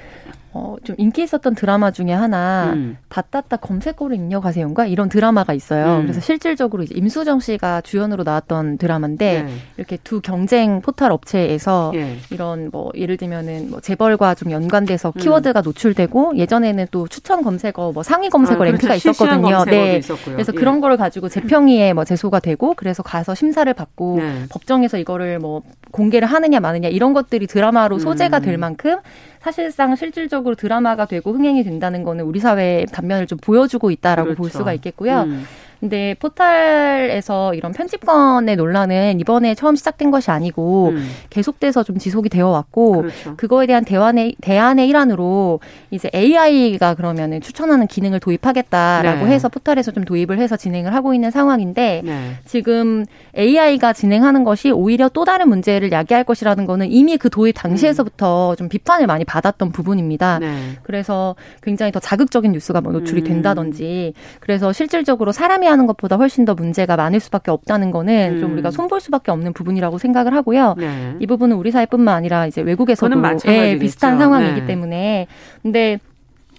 [0.53, 2.97] 어, 좀 인기 있었던 드라마 중에 하나, 음.
[3.07, 4.85] 다따따 검색어로 입력하세요인가?
[4.85, 5.99] 이런 드라마가 있어요.
[5.99, 6.01] 음.
[6.03, 9.53] 그래서 실질적으로 이제 임수정 씨가 주연으로 나왔던 드라마인데, 네.
[9.77, 12.17] 이렇게 두 경쟁 포털 업체에서 네.
[12.31, 15.19] 이런 뭐, 예를 들면은 뭐 재벌과 좀 연관돼서 음.
[15.21, 19.09] 키워드가 노출되고, 예전에는 또 추천 검색어, 뭐 상위 검색어 아, 랭크가 그렇죠.
[19.11, 19.63] 있었거든요.
[19.63, 19.97] 네.
[19.99, 20.35] 있었고요.
[20.35, 20.59] 그래서 예.
[20.59, 24.43] 그런 거를 가지고 재평의에 뭐 제소가 되고, 그래서 가서 심사를 받고, 네.
[24.49, 25.61] 법정에서 이거를 뭐
[25.91, 28.59] 공개를 하느냐 마느냐 이런 것들이 드라마로 소재가 될 음.
[28.59, 28.97] 만큼
[29.41, 34.41] 사실상 실질적으로 드라마가 되고 흥행이 된다는 거는 우리 사회의 단면을 좀 보여주고 있다라고 그렇죠.
[34.41, 35.21] 볼 수가 있겠고요.
[35.23, 35.45] 음.
[35.81, 41.09] 근데 포탈에서 이런 편집권의 논란은 이번에 처음 시작된 것이 아니고 음.
[41.31, 43.35] 계속돼서 좀 지속이 되어 왔고 그렇죠.
[43.35, 49.31] 그거에 대한 대안의 대안의 일환으로 이제 AI가 그러면은 추천하는 기능을 도입하겠다라고 네.
[49.33, 52.35] 해서 포탈에서 좀 도입을 해서 진행을 하고 있는 상황인데 네.
[52.45, 53.03] 지금
[53.35, 58.55] AI가 진행하는 것이 오히려 또 다른 문제를 야기할 것이라는 거는 이미 그 도입 당시에서부터 음.
[58.55, 60.37] 좀 비판을 많이 받았던 부분입니다.
[60.37, 60.77] 네.
[60.83, 63.25] 그래서 굉장히 더 자극적인 뉴스가 뭐 노출이 음.
[63.25, 68.39] 된다든지 그래서 실질적으로 사람이 하는 것보다 훨씬 더 문제가 많을 수밖에 없다는 거는 음.
[68.39, 70.75] 좀 우리가 손볼 수밖에 없는 부분이라고 생각을 하고요.
[70.77, 71.15] 네.
[71.19, 73.15] 이 부분은 우리 사회뿐만 아니라 이제 외국에서도
[73.47, 74.67] 예, 비슷한 상황이기 네.
[74.67, 75.27] 때문에
[75.61, 75.99] 근데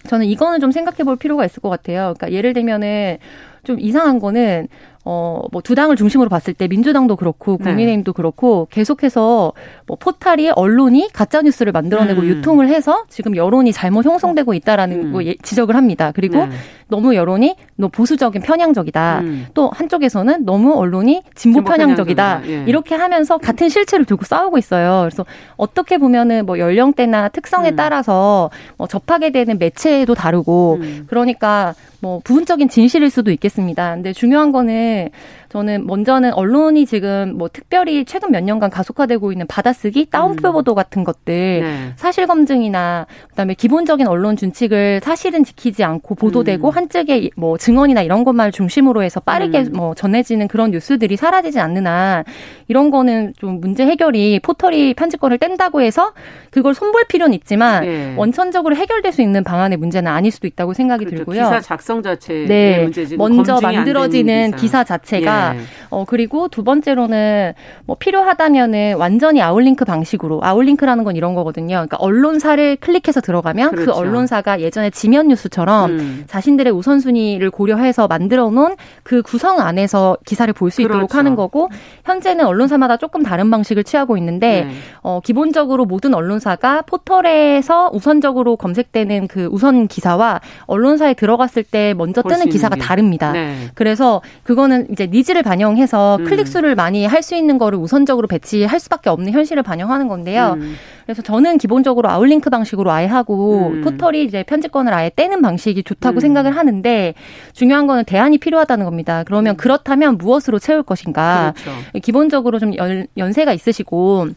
[0.09, 2.15] 저는 이거는 좀 생각해 볼 필요가 있을 것 같아요.
[2.17, 3.19] 그러니까 예를 들면은
[3.65, 4.69] 좀 이상한 거는
[5.05, 7.65] 어, 뭐 두 당을 중심으로 봤을 때 민주당도 그렇고 네.
[7.65, 8.17] 국민의힘도 네.
[8.17, 9.53] 그렇고 계속해서
[9.87, 12.27] 뭐 포탈이 언론이 가짜 뉴스를 만들어내고 음.
[12.27, 15.13] 유통을 해서 지금 여론이 잘못 형성되고 있다라는 음.
[15.13, 16.13] 뭐 예, 지적을 합니다.
[16.15, 16.53] 그리고 네.
[16.89, 19.21] 너무 여론이 너 보수적인 편향적이다.
[19.21, 19.47] 음.
[19.55, 22.43] 또 한쪽에서는 너무 언론이 진보, 편향적이다.
[22.47, 22.65] 예.
[22.67, 25.01] 이렇게 하면서 같은 실체를 두고 싸우고 있어요.
[25.09, 25.25] 그래서
[25.57, 27.77] 어떻게 보면은 뭐 연령대나 특성에 음.
[27.77, 31.07] 따라서 뭐 접하게 되는 매체도 다르고 음.
[31.09, 33.95] 그러니까 뭐 부분적인 진실일 수도 있겠습니다.
[33.95, 35.09] 근데 중요한 거는
[35.53, 40.53] 저는 먼저는 언론이 지금 뭐 특별히 최근 몇 년간 가속화되고 있는 받아쓰기, 따옴표 음.
[40.55, 41.93] 보도 같은 것들, 네.
[41.97, 46.75] 사실 검증이나 그다음에 기본적인 언론 준칙을 사실은 지키지 않고 보도되고 음.
[46.75, 49.73] 한쪽의 뭐 증언이나 이런 것만 중심으로 해서 빠르게 음.
[49.75, 52.25] 뭐 전해지는 그런 뉴스들이 사라지지 않는 한
[52.69, 56.15] 이런 거는 좀 문제 해결이 포털이 편집권을 뗀다고 해서
[56.51, 58.15] 그걸 손볼 필요는 있지만 네.
[58.17, 61.25] 원천적으로 해결될 수 있는 방안의 문제는 아닐 수도 있다고 생각이 그렇죠.
[61.27, 61.43] 들고요.
[61.43, 62.83] 기사 작성 자체의 네.
[62.85, 63.19] 문제지.
[63.19, 64.63] 먼저 만들어지는 기사.
[64.63, 64.85] 기사.
[64.85, 65.61] 자체가 예.
[65.91, 67.53] 어 그리고 두 번째로는
[67.87, 71.75] 뭐 필요하다면은 완전히 아웃링크 방식으로 아웃링크라는 건 이런 거거든요.
[71.77, 73.93] 그러니까 언론사를 클릭해서 들어가면 그 그렇죠.
[73.93, 76.25] 그 언론사가 예전에 지면 뉴스처럼 음.
[76.27, 81.19] 자신들의 우선순위를 고려해서 만들어 놓은 그 구성 안에서 기사를 볼 수 있도록 그렇죠.
[81.19, 81.69] 하는 거고
[82.05, 84.71] 현재는 언론사마다 조금 다른 방식을 취하고 있는데 네.
[85.03, 92.49] 어 기본적으로 모든 언론사가 포털에서 우선적으로 검색되는 그 우선 기사와 언론사에 들어갔을 때 먼저 뜨는
[92.49, 92.81] 기사가 게.
[92.81, 93.33] 다릅니다.
[93.33, 93.55] 네.
[93.75, 96.25] 그래서 그거는 이제 needs를 반영해서 음.
[96.25, 100.57] 클릭 수를 많이 할 수 있는 거를 우선적으로 배치할 수밖에 없는 현실을 반영하는 건데요.
[100.59, 100.75] 음.
[101.05, 103.83] 그래서 저는 기본적으로 아웃링크 방식으로 아예 하고 음.
[103.83, 106.21] 포털이 이제 편집권을 아예 떼는 방식이 좋다고 음.
[106.21, 107.15] 생각을 하는데
[107.53, 109.23] 중요한 거는 대안이 필요하다는 겁니다.
[109.25, 109.57] 그러면 음.
[109.57, 111.55] 그렇다면 무엇으로 채울 것인가?
[111.57, 112.01] 그렇죠.
[112.01, 114.29] 기본적으로 좀 연, 연세가 있으시고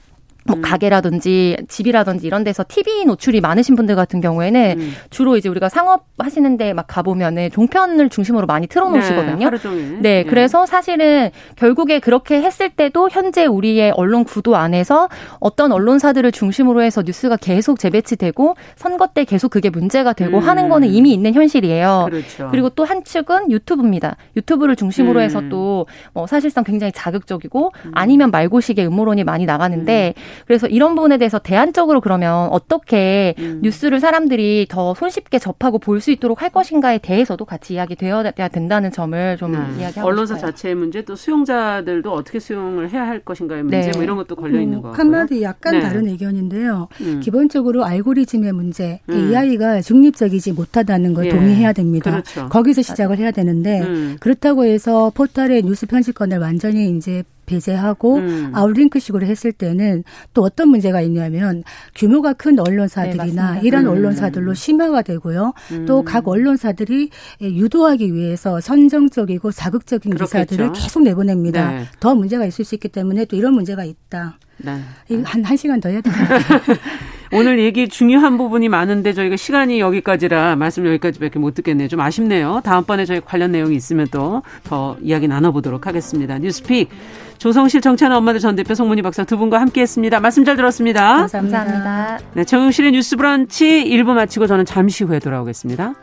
[0.47, 0.61] 뭐 음.
[0.61, 4.93] 가게라든지 집이라든지 이런 데서 TV 노출이 많으신 분들 같은 경우에는 음.
[5.09, 9.49] 주로 이제 우리가 상업 하시는데 막 가보면은 종편을 중심으로 많이 틀어놓으시거든요.
[9.49, 16.31] 네, 네, 그래서 사실은 결국에 그렇게 했을 때도 현재 우리의 언론 구도 안에서 어떤 언론사들을
[16.31, 20.47] 중심으로 해서 뉴스가 계속 재배치되고 선거 때 계속 그게 문제가 되고 음.
[20.47, 22.07] 하는 거는 이미 있는 현실이에요.
[22.09, 22.49] 그렇죠.
[22.51, 24.15] 그리고 또한 축은 유튜브입니다.
[24.35, 25.23] 유튜브를 중심으로 음.
[25.23, 27.91] 해서 또 뭐 사실상 굉장히 자극적이고 음.
[27.93, 30.21] 아니면 말고식의 음모론이 많이 나가는데 음.
[30.45, 33.59] 그래서 이런 부분에 대해서 대안적으로 그러면 어떻게 음.
[33.63, 39.37] 뉴스를 사람들이 더 손쉽게 접하고 볼 수 있도록 할 것인가에 대해서도 같이 이야기되어야 된다는 점을
[39.37, 39.77] 좀 음.
[39.79, 40.51] 이야기하고 언론사 싶어요.
[40.51, 43.91] 자체의 문제 또 수용자들도 어떻게 수용을 해야 할 것인가의 문제 네.
[43.93, 45.01] 뭐 이런 것도 걸려 있는 거 같고요.
[45.01, 45.79] 한마디 약간 네.
[45.81, 46.89] 다른 의견인데요.
[47.01, 47.19] 음.
[47.21, 49.33] 기본적으로 알고리즘의 문제, 음.
[49.33, 51.29] AI가 중립적이지 못하다는 걸 예.
[51.29, 52.11] 동의해야 됩니다.
[52.11, 52.49] 그렇죠.
[52.49, 54.17] 거기서 시작을 해야 되는데 음.
[54.19, 58.51] 그렇다고 해서 포털의 뉴스 편집권을 완전히 이제 배제하고 음.
[58.53, 60.03] 아웃링크식으로 했을 때는
[60.33, 61.63] 또 어떤 문제가 있냐면
[61.95, 63.91] 규모가 큰 언론사들이나 네, 이런 음.
[63.91, 65.53] 언론사들로 심화가 되고요.
[65.71, 65.85] 음.
[65.85, 67.09] 또각 언론사들이
[67.41, 70.45] 유도하기 위해서 선정적이고 자극적인 그렇겠죠.
[70.45, 71.71] 기사들을 계속 내보냅니다.
[71.71, 71.85] 네.
[71.99, 74.37] 더 문제가 있을 수 있기 때문에 또 이런 문제가 있다.
[74.57, 74.79] 네.
[75.25, 76.15] 한, 한 시간 더 해야 되나?
[77.33, 81.89] 오늘 얘기 중요한 부분이 많은데 저희가 시간이 여기까지라 말씀 여기까지밖에 못 듣겠네요.
[81.89, 82.61] 좀 아쉽네요.
[82.63, 86.37] 다음번에 저희 관련 내용이 있으면 또 더 이야기 나눠보도록 하겠습니다.
[86.37, 86.89] 뉴스픽
[87.37, 90.19] 조성실 정찬아 엄마들 전 대표 송문희 박사 두 분과 함께했습니다.
[90.19, 91.17] 말씀 잘 들었습니다.
[91.17, 91.63] 감사합니다.
[91.63, 92.19] 감사합니다.
[92.33, 95.93] 네, 정용실의 뉴스브런치 1부 마치고 저는 잠시 후에 돌아오겠습니다.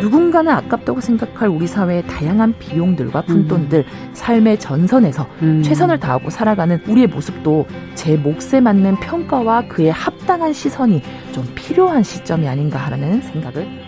[0.00, 4.10] 누군가는 아깝다고 생각할 우리 사회의 다양한 비용들과 푼돈들, 음.
[4.12, 5.62] 삶의 전선에서 음.
[5.62, 12.46] 최선을 다하고 살아가는 우리의 모습도 제 몫에 맞는 평가와 그에 합당한 시선이 좀 필요한 시점이
[12.46, 13.87] 아닌가 하는 생각을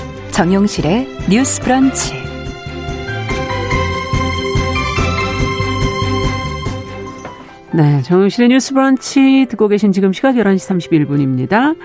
[0.31, 2.13] 정용실의 뉴스 브런치.
[7.73, 11.75] 네, 정용실의 뉴스 브런치 듣고 계신 지금 시각 11시 31분입니다.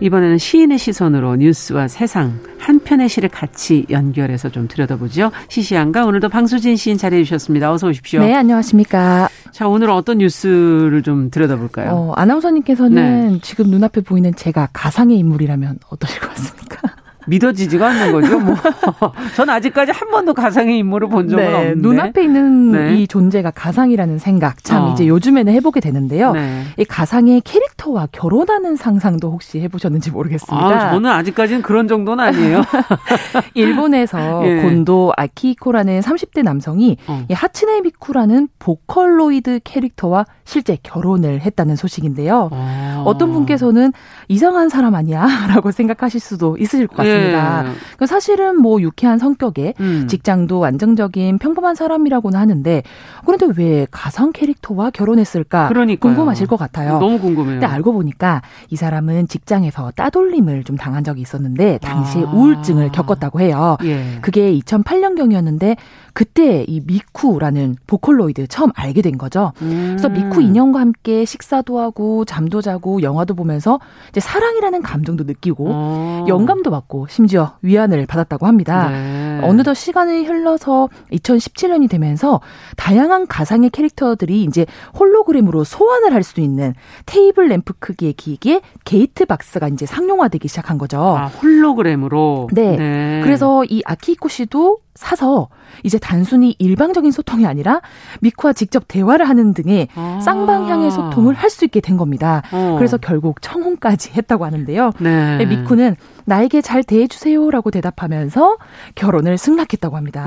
[0.00, 5.30] 이번에는 시인의 시선으로 뉴스와 세상 한 편의 시를 같이 연결해서 좀 들여다보죠.
[5.48, 7.70] 시시한가 오늘도 방수진 시인 자리해 주셨습니다.
[7.72, 8.20] 어서 오십시오.
[8.20, 9.28] 네, 안녕하십니까.
[9.52, 11.90] 자, 오늘 어떤 뉴스를 좀 들여다볼까요?
[11.90, 13.38] 어, 아나운서님께서는 네.
[13.42, 16.89] 지금 눈앞에 보이는 제가 가상의 인물이라면 어떠실 것 같습니까?
[17.26, 18.38] 믿어지지가 않는 거죠.
[18.38, 18.54] 뭐.
[19.36, 21.80] 전 아직까지 한 번도 가상의 인물을 본 적은 네, 없는데.
[21.88, 22.96] 눈앞에 있는 네.
[22.96, 24.92] 이 존재가 가상이라는 생각 참 어.
[24.92, 26.32] 이제 요즘에는 해보게 되는데요.
[26.32, 26.64] 네.
[26.76, 30.66] 이 가상의 캐릭터와 결혼하는 상상도 혹시 해보셨는지 모르겠습니다.
[30.66, 32.62] 아, 저는 아직까지는 그런 정도는 아니에요.
[33.54, 34.62] 일본에서 예.
[34.62, 37.24] 곤도 아키코라는 30대 남성이 어.
[37.28, 42.48] 이 하츠네 미쿠라는 보컬로이드 캐릭터와 실제 결혼을 했다는 소식인데요.
[42.52, 43.02] 어.
[43.06, 43.92] 어떤 분께서는
[44.28, 45.26] 이상한 사람 아니야?
[45.48, 47.20] 라고 생각하실 수도 있으실 것 같습니 다.
[47.20, 47.62] 같습니다.
[47.62, 47.70] 네.
[47.98, 50.06] 그 사실은 뭐 유쾌한 성격에 음.
[50.08, 52.82] 직장도 안정적인 평범한 사람이라고는 하는데
[53.24, 56.14] 그런데 왜 가상 캐릭터와 결혼했을까 그러니까요.
[56.14, 56.98] 궁금하실 것 같아요.
[56.98, 57.60] 너무 궁금해요.
[57.60, 62.30] 근데 알고 보니까 이 사람은 직장에서 따돌림을 좀 당한 적이 있었는데 당시에 아.
[62.30, 63.76] 우울증을 겪었다고 해요.
[63.84, 64.18] 예.
[64.20, 65.76] 그게 2008년경이었는데
[66.14, 69.52] 그때 이 미쿠라는 보컬로이드 처음 알게 된 거죠.
[69.62, 69.96] 음.
[69.98, 76.24] 그래서 미쿠 인형과 함께 식사도 하고 잠도 자고 영화도 보면서 이제 사랑이라는 감정도 느끼고 어.
[76.28, 78.88] 영감도 받고 심지어 위안을 받았다고 합니다.
[78.90, 79.40] 네.
[79.42, 82.40] 어느덧 시간이 흘러서 2017년이 되면서
[82.76, 84.66] 다양한 가상의 캐릭터들이 이제
[84.98, 86.74] 홀로그램으로 소환을 할 수 있는
[87.06, 91.00] 테이블 램프 크기의 기기에 게이트 박스가 이제 상용화되기 시작한 거죠.
[91.00, 92.48] 아, 홀로그램으로.
[92.52, 92.76] 네.
[92.76, 93.20] 네.
[93.24, 95.48] 그래서 이 아키히코 씨도 사서
[95.84, 97.80] 이제 단순히 일방적인 소통이 아니라
[98.20, 100.18] 미쿠와 직접 대화를 하는 등의 아.
[100.22, 102.42] 쌍방향의 소통을 할 수 있게 된 겁니다.
[102.52, 102.76] 어.
[102.78, 104.92] 그래서 결국 청혼까지 했다고 하는데요.
[105.00, 105.38] 네.
[105.38, 105.46] 네.
[105.46, 108.56] 미쿠는 나에게 잘 대해주세요라고 대답하면서
[108.94, 110.24] 결혼을 승낙했다고 합니다.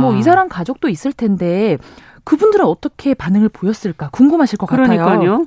[0.00, 1.76] 뭐 이 사람 가족도 있을 텐데
[2.24, 4.98] 그분들은 어떻게 반응을 보였을까 궁금하실 것 그러니까요.
[5.06, 5.46] 같아요.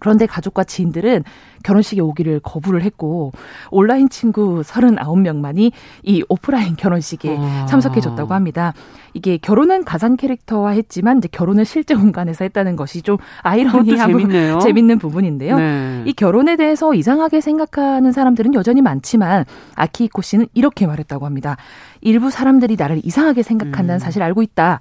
[0.00, 1.24] 그런데 가족과 지인들은
[1.62, 3.32] 결혼식에 오기를 거부를 했고
[3.70, 5.72] 온라인 친구 39명만이
[6.02, 7.66] 이 오프라인 결혼식에 아.
[7.66, 8.72] 참석해 줬다고 합니다.
[9.14, 15.56] 이게 결혼은 가상 캐릭터화 했지만 이제 결혼을 실제 공간에서 했다는 것이 좀 아이러니하고 재밌는 부분인데요.
[15.56, 16.02] 네.
[16.04, 19.44] 이 결혼에 대해서 이상하게 생각하는 사람들은 여전히 많지만
[19.74, 21.56] 아키히코 씨는 이렇게 말했다고 합니다.
[22.00, 23.98] 일부 사람들이 나를 이상하게 생각한다는 음.
[23.98, 24.80] 사실 알고 있다.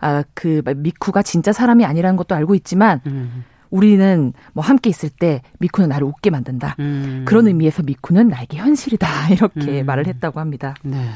[0.00, 3.44] 아, 그 미쿠가 진짜 사람이 아니라는 것도 알고 있지만 음.
[3.74, 6.76] 우리는 뭐 함께 있을 때 미쿠는 나를 웃게 만든다.
[6.78, 7.24] 음.
[7.26, 9.30] 그런 의미에서 미쿠는 나에게 현실이다.
[9.34, 9.86] 이렇게 음.
[9.86, 10.76] 말을 했다고 합니다.
[10.82, 11.10] 네.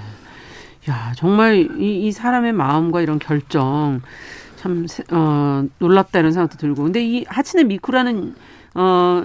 [0.91, 4.01] 야, 정말 이, 이 사람의 마음과 이런 결정
[4.57, 6.83] 참 어, 놀랍다 이런 생각도 들고.
[6.83, 8.35] 근데 이 하치네 미쿠라는
[8.75, 9.25] 어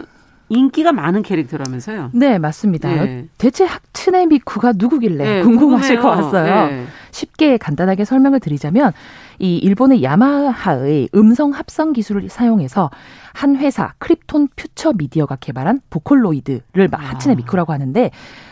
[0.50, 2.12] 인기가 많은 캐릭터라면서요?
[2.14, 2.90] 네, 맞습니다.
[2.90, 3.28] 네.
[3.40, 6.68] 대체 하츠네 미쿠가 누구길래 네, 궁금하실 것 같아요.
[6.68, 6.86] 네.
[7.10, 8.92] 쉽게 간단하게 설명을 드리자면
[9.44, 12.90] 이 일본의 야마하의 음성 합성 기술을 사용해서
[13.34, 18.10] 한 회사 크립톤 퓨처 미디어가 개발한 보컬로이드를 하츠네 미쿠라고 하는데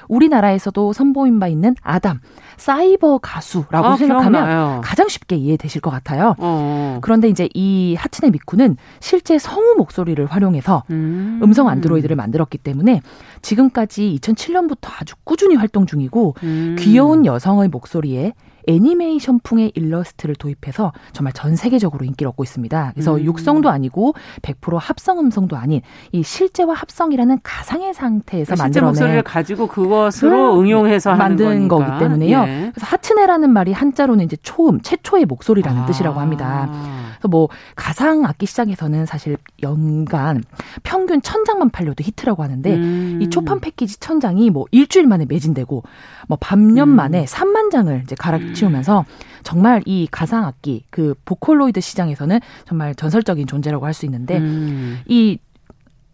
[0.10, 2.19] 우리나라에서도 선보인 바 있는 아담
[2.58, 4.82] 사이버 가수라고 아, 생각하면 기억나요.
[4.84, 6.36] 가장 쉽게 이해되실 것 같아요.
[6.39, 6.99] 어.
[7.01, 11.39] 그런데 이제 이 하츠네 미쿠는 실제 성우 목소리를 활용해서 음.
[11.54, 13.01] 성 안드로이드를 만들었기 때문에
[13.41, 16.75] 지금까지 2007년부터 아주 꾸준히 활동 중이고 음.
[16.77, 18.34] 귀여운 여성의 목소리에
[18.67, 22.91] 애니메이션풍의 일러스트를 도입해서 정말 전 세계적으로 인기를 얻고 있습니다.
[22.93, 23.24] 그래서 음.
[23.24, 29.67] 육성도 아니고 100% 합성 음성도 아닌 이 실제와 합성이라는 가상의 상태에서 그러니까 만들어낸 목소리를 가지고
[29.67, 32.43] 그것으로 응용해서 만든 거기 때문에요.
[32.47, 32.71] 예.
[32.74, 35.86] 그래서 하츠네라는 말이 한자로는 이제 초음, 최초의 목소리라는 아.
[35.86, 36.69] 뜻이라고 합니다.
[37.27, 40.43] 뭐 가상 악기 시장에서는 사실 연간
[40.84, 43.19] 평균 천 장만 팔려도 히트라고 하는데 음.
[43.21, 45.84] 이 초판 패키지 천 장이 뭐 일주일 만에 매진되고
[46.27, 46.95] 뭐 반년 음.
[46.95, 49.05] 만에 3만 장을 이제 갈아치우면서
[49.43, 54.99] 정말 이 가상 악기 그 보컬로이드 시장에서는 정말 전설적인 존재라고 할 수 있는데 음.
[55.05, 55.38] 이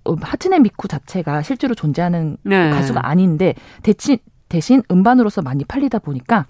[0.04, 2.72] 어, 하트네 미쿠 자체가 실제로 존재하는 네.
[2.72, 4.18] 가수가 아닌데 대신
[4.50, 6.46] 대신 음반으로서 많이 팔리다 보니까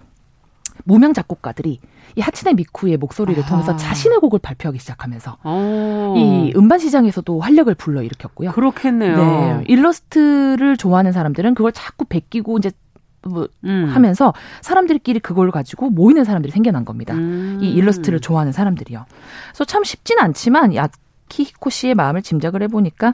[0.83, 1.79] 무명 작곡가들이
[2.15, 3.45] 이 하츠네 미쿠의 목소리를 아.
[3.45, 5.37] 통해서 자신의 곡을 발표하기 시작하면서 오.
[5.43, 6.13] 어.
[6.17, 8.51] 이 음반 시장에서도 활력을 불러일으켰고요.
[8.51, 9.17] 그렇겠네요.
[9.17, 9.63] 네.
[9.67, 12.71] 일러스트를 좋아하는 사람들은 그걸 자꾸 베끼고 이제
[13.27, 13.89] 뭐 음.
[13.89, 17.13] 하면서 사람들끼리 그걸 가지고 모이는 사람들이 생겨난 겁니다.
[17.13, 17.59] 음.
[17.61, 19.05] 이 일러스트를 좋아하는 사람들이요.
[19.49, 23.13] 그래서 참 쉽지는 않지만 야키히코 씨의 마음을 짐작을 해보니까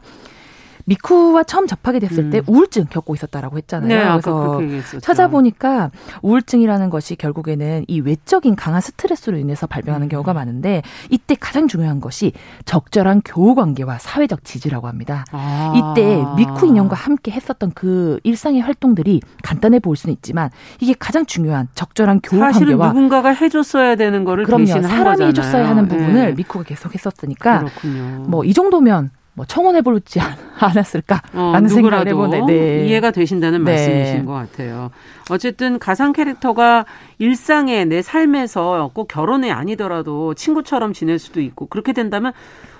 [0.86, 2.30] 미쿠와 처음 접하게 됐을 음.
[2.30, 3.88] 때 우울증 겪고 있었다라고 했잖아요.
[3.88, 5.92] 네, 그래서 찾아보니까
[6.22, 10.10] 우울증이라는 것이 결국에는 이 외적인 강한 스트레스로 인해서 발병하는 음.
[10.10, 12.32] 경우가 많은데 이때 가장 중요한 것이
[12.66, 15.26] 적절한 교우 관계와 사회적 지지라고 합니다.
[15.32, 15.74] 아.
[15.76, 21.68] 이때 미쿠 인형과 함께 했었던 그 일상의 활동들이 간단해 보일 수는 있지만 이게 가장 중요한
[21.76, 24.66] 적절한 교우 관계와 누군가가 해줬어야 되는 거를 그럼요.
[24.68, 25.28] 사람이 거잖아요.
[25.28, 26.32] 해줬어야 하는 부분을 네.
[26.34, 27.66] 미쿠가 계속 했었으니까
[28.28, 30.20] 뭐 이 정도면 뭐 청원해볼지
[30.60, 32.46] 않았을까라는 어, 생각을 해보네.
[32.46, 32.86] 네.
[32.88, 33.72] 이해가 되신다는 네.
[33.72, 34.92] 말씀이신 것 같아요.
[35.32, 36.86] 어쨌든 가상 캐릭터가
[37.18, 42.34] 일상의 내 삶에서 꼭 결혼이 아니더라도 친구처럼 지낼 수도 있고 그렇게 된다면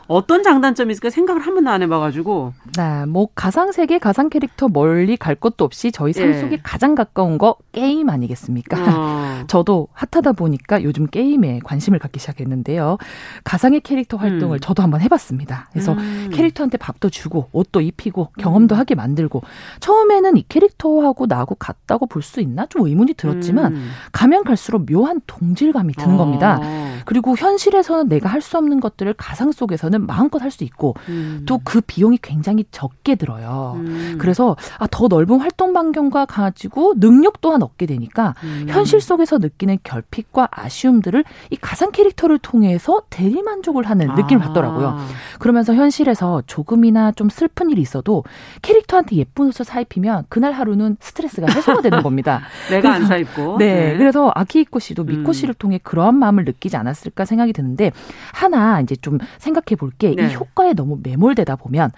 [0.08, 2.54] 어떤 장단점이 있을까 생각을 한 번도 안 해봐가지고.
[2.78, 6.34] 네, 뭐 가상 세계, 가상 캐릭터 멀리 갈 것도 없이 저희 삶 예.
[6.40, 6.60] 속에 예.
[6.62, 8.78] 가장 가까운 거 게임 아니겠습니까?
[8.78, 9.44] 어.
[9.48, 12.98] 저도 핫하다 보니까 요즘 게임에 관심을 갖기 시작했는데요.
[13.44, 14.60] 가상의 캐릭터 활동을 음.
[14.60, 15.70] 저도 한번 해봤습니다.
[15.72, 16.30] 그래서 음.
[16.34, 18.80] 캐릭터한테 밥도 주고 옷도 입히고 경험도 음.
[18.80, 19.42] 하게 만들고
[19.80, 23.90] 처음에는 이 캐릭터하고 나하고 같다고 볼 수 있나 좀 의문이 들었지만 음.
[24.14, 26.18] 가면 갈수록 묘한 동질감이 드는 어.
[26.18, 26.60] 겁니다.
[27.06, 31.44] 그리고 현실에서는 내가 할 수 없는 것들을 가상 속에서는 마음껏 할 수 있고 음.
[31.48, 33.74] 또그 비용이 굉장히 적게 들어요.
[33.78, 34.18] 음.
[34.20, 38.68] 그래서 아, 더 넓은 활동 반경과 가지고 능력 또한 얻게 되니까 음.
[38.70, 44.16] 현실 속에서 느끼는 결핍과 아쉬움들을 이 가상 캐릭터를 통해서 대리만족을 하는 아.
[44.16, 45.00] 느낌을 받더라고요.
[45.40, 48.24] 그러면서 현실에서 조금이나 좀 슬픈 일이 있어도
[48.62, 52.42] 캐릭터한테 예쁜 옷을 사입히면 그날 하루는 스트레스가 해소가 되는 겁니다.
[52.70, 53.58] 내가 안 사입고.
[53.58, 53.98] 네, 네.
[53.98, 55.34] 그래서 아키히코 씨도 미코 음.
[55.34, 57.92] 씨를 통해 그러한 마음을 느끼지 않았을까 생각이 드는데
[58.34, 60.28] 하나 이제 좀 생각해 볼게 네.
[60.30, 61.92] 이 효과에 너무 매몰되다 보면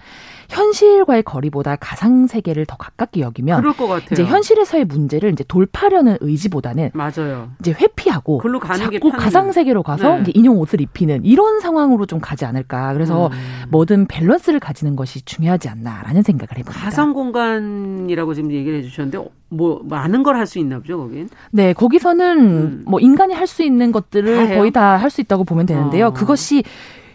[0.48, 3.62] 현실과의 거리보다 가상 세계를 더 가깝게 여기면.
[4.12, 7.50] 이제 현실에서의 문제를 이제 돌파하려는 의지보다는 맞아요.
[7.60, 10.22] 이제 회피하고 글로 가는 자꾸 가상 세계로 가서 네.
[10.22, 12.92] 이제 인형 옷을 입히는 이런 상황으로 좀 가지 않을까.
[12.92, 13.32] 그래서 음.
[13.70, 16.80] 뭐든 밸런스를 가지는 것이 중요하지 않나라는 생각을 해봅니다.
[16.84, 19.18] 가상 공간이라고 지금 얘기를 해주셨는데
[19.48, 21.28] 뭐 많은 걸 할 수 있나 보죠 거긴?
[21.50, 22.84] 네, 거기서는 음.
[22.86, 26.06] 뭐 인간이 할 수 있는 것들을 거의 다 할 수 있다고 보면 되는데요.
[26.08, 26.12] 어.
[26.12, 26.62] 그것이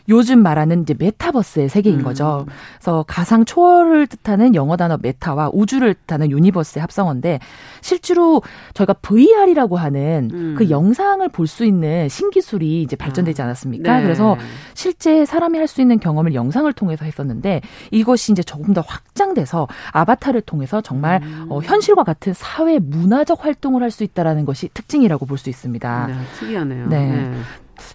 [0.10, 2.04] 요즘 말하는 이제 메타버스의 세계인 음.
[2.04, 2.46] 거죠.
[2.78, 7.40] 그래서 가상 초월을 뜻하는 영어 단어 meta와 우주를 뜻하는 universe의 합성어인데
[7.82, 8.42] 실제로
[8.74, 10.56] 저희가 VR이라고 하는 음.
[10.58, 13.46] 그 영상을 볼 수 있는 신기술이 이제 발전되지 아.
[13.46, 13.98] 않았습니까?
[13.98, 14.04] 네.
[14.04, 14.38] 그래서
[14.74, 17.62] 실제 사람이 할 수 있는 경험을 영상을 통해서 했었는데
[17.92, 21.46] 이것이 이제 조금 더 확장돼서 아바타를 통해서 정말 음.
[21.50, 26.08] 어, 현실과 같은 사회 문화적 활동을 할 수 있다라는 것이 특징이라고 볼 수 있습니다.
[26.08, 26.88] 네, 특이하네요.
[26.88, 27.06] 네.
[27.10, 27.32] 네.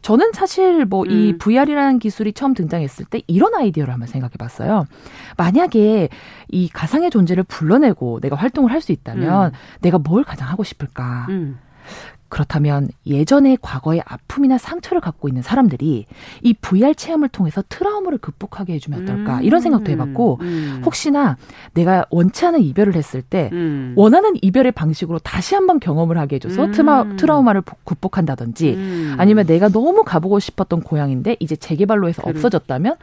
[0.03, 1.39] 저는 사실 뭐이 음.
[1.39, 4.87] VR이라는 기술이 처음 등장했을 때 이런 아이디어를 한번 생각해 봤어요.
[5.37, 6.09] 만약에
[6.49, 9.53] 이 가상의 존재를 불러내고 내가 활동을 할 수 있다면 음.
[9.81, 11.27] 내가 뭘 가장 하고 싶을까?
[11.31, 11.59] 음.
[12.29, 16.07] 그렇다면 예전의 과거의 아픔이나 상처를 갖고 있는 사람들이
[16.43, 19.45] 이 VR 체험을 통해서 트라우마를 극복하게 해주면 어떨까 음.
[19.45, 20.83] 이런 생각도 해봤고 음.
[20.85, 21.37] 혹시나
[21.75, 23.95] 내가 원치 않은 이별을 했을 때 음.
[23.97, 27.17] 원하는 이별의 방식으로 다시 한번 경험을 하게 해줘서 트마, 음.
[27.17, 29.15] 트라우마를 극복한다든지 음.
[29.19, 32.97] 아니면 내가 너무 가보고 싶었던 고향인데 이제 재개발로 해서 없어졌다면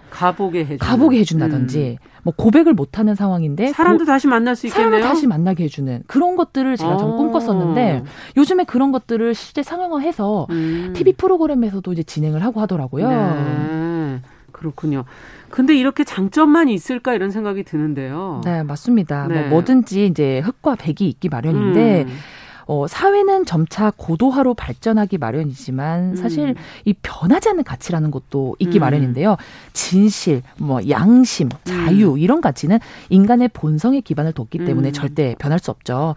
[0.86, 2.13] 가보게 해준다든지 음.
[2.24, 4.92] 뭐 고백을 못 하는 상황인데 사람도 고, 다시 만날 수 있겠네요.
[4.92, 7.16] 사람을 다시 만나게 해주는 그런 것들을 제가 좀 어.
[7.18, 8.04] 꿈꿨었는데
[8.38, 10.94] 요즘에 그런 것들을 실제 상영화해서 음.
[10.96, 13.10] TV 프로그램에서도 이제 진행을 하고 하더라고요.
[13.10, 14.22] 네.
[14.52, 15.04] 그렇군요.
[15.50, 18.42] 근데 이렇게 장점만 있을까 이런 생각이 드는데요.
[18.46, 19.26] 네, 맞습니다.
[19.26, 19.42] 뭐 네.
[19.42, 22.18] 뭐 뭐든지 이제 흙과 백이 있기 마련인데 음.
[22.66, 26.16] 어, 사회는 점차 고도화로 발전하기 마련이지만 음.
[26.16, 26.56] 사실 음.
[26.86, 28.82] 이 변하지 않는 가치라는 것도 있기 음.
[28.82, 29.38] 마련인데요.
[29.74, 32.18] 진실, 뭐 양심, 자유 음.
[32.18, 34.94] 이런 가치는 인간의 본성에 기반을 뒀기 때문에 음.
[34.94, 36.16] 절대 변할 수 없죠.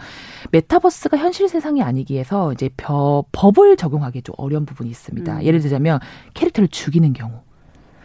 [0.50, 5.38] 메타버스가 현실 세상이 아니기 위해서 이제 벼, 법을 적용하기 좀 어려운 부분이 있습니다.
[5.38, 5.42] 음.
[5.42, 6.00] 예를 들자면
[6.34, 7.45] 캐릭터를 죽이는 경우.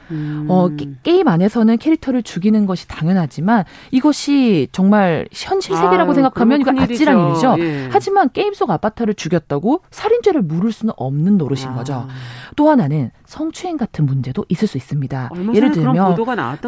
[0.09, 0.45] 음.
[0.49, 6.71] 어, 게, 임 안에서는 캐릭터를 죽이는 것이 당연하지만 이것이 정말 현실 세계라고 아, 생각하면 이거
[6.77, 7.55] 아찔한 일이죠.
[7.59, 7.89] 예.
[7.91, 11.75] 하지만 게임 속 아바타를 죽였다고 살인죄를 물을 수는 없는 노릇인 아.
[11.75, 12.07] 거죠.
[12.55, 15.29] 또 하나는 성추행 같은 문제도 있을 수 있습니다.
[15.53, 16.15] 예를 들면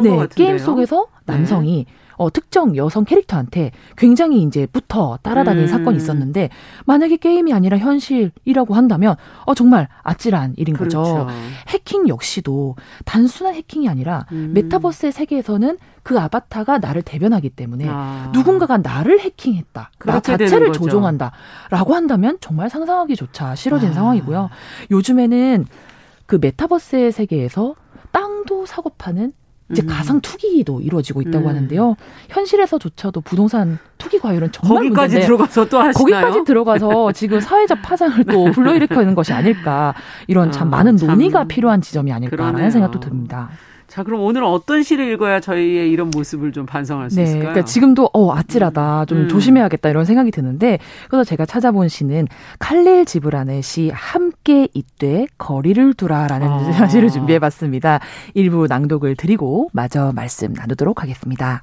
[0.02, 1.32] 네, 게임 속에서 네.
[1.32, 2.03] 남성이 네.
[2.16, 5.68] 어, 특정 여성 캐릭터한테 굉장히 이제 붙어 따라다니는 음.
[5.68, 6.50] 사건이 있었는데
[6.86, 11.02] 만약에 게임이 아니라 현실이라고 한다면 어 정말 아찔한 일인 그렇죠.
[11.02, 11.26] 거죠.
[11.68, 14.52] 해킹 역시도 단순한 해킹이 아니라 음.
[14.54, 18.30] 메타버스의 세계에서는 그 아바타가 나를 대변하기 때문에 아.
[18.32, 19.90] 누군가가 나를 해킹했다.
[20.04, 21.32] 나 자체를 조종한다
[21.70, 23.94] 라고 한다면 정말 상상하기조차 싫어진 아.
[23.94, 24.50] 상황이고요.
[24.90, 25.66] 요즘에는
[26.26, 27.74] 그 메타버스의 세계에서
[28.12, 29.32] 땅도 사고 파는
[29.74, 29.86] 이제 음.
[29.88, 31.48] 가상 투기도 이루어지고 있다고 음.
[31.50, 31.96] 하는데요.
[32.28, 36.22] 현실에서조차도 부동산 투기 과열은 정말 거기까지 문제인데 들어가서 또 하시나요?
[36.22, 39.94] 거기까지 들어가서 지금 사회적 파장을 또 불러일으키는 것이 아닐까
[40.28, 42.70] 이런 참 아, 많은 참 논의가 필요한 지점이 아닐까라는 그러네요.
[42.70, 43.50] 생각도 듭니다.
[43.94, 47.50] 자, 그럼 오늘 어떤 시를 읽어야 저희의 이런 모습을 좀 반성할 수 네, 있을까요?
[47.50, 49.28] 그러니까 지금도 어 아찔하다, 좀 음.
[49.28, 52.26] 조심해야겠다 이런 생각이 드는데 그래서 제가 찾아본 시는
[52.58, 56.88] 칼릴 지브란의 시 함께 있되 거리를 두라라는 아.
[56.88, 58.00] 시를 준비해봤습니다.
[58.34, 61.62] 일부 낭독을 드리고 마저 말씀 나누도록 하겠습니다.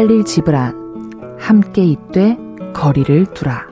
[0.00, 2.38] 칼릴 지브란 함께 있되
[2.72, 3.66] 거리를 두라.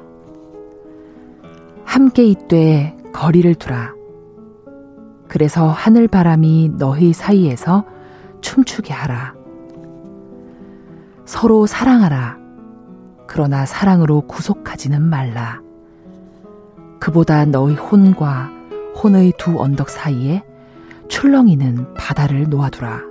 [1.87, 3.95] 함께 있되 거리를 두라.
[5.27, 7.87] 그래서 하늘 바람이 너희 사이에서
[8.43, 9.37] 춤추게 하라.
[11.25, 12.37] 서로 사랑하라.
[13.27, 15.63] 그러나 사랑으로 구속하지는 말라.
[17.01, 18.51] 그보다 너희 혼과
[19.03, 20.43] 혼의 두 언덕 사이에
[21.09, 23.08] 출렁이는 바다를 놓아두라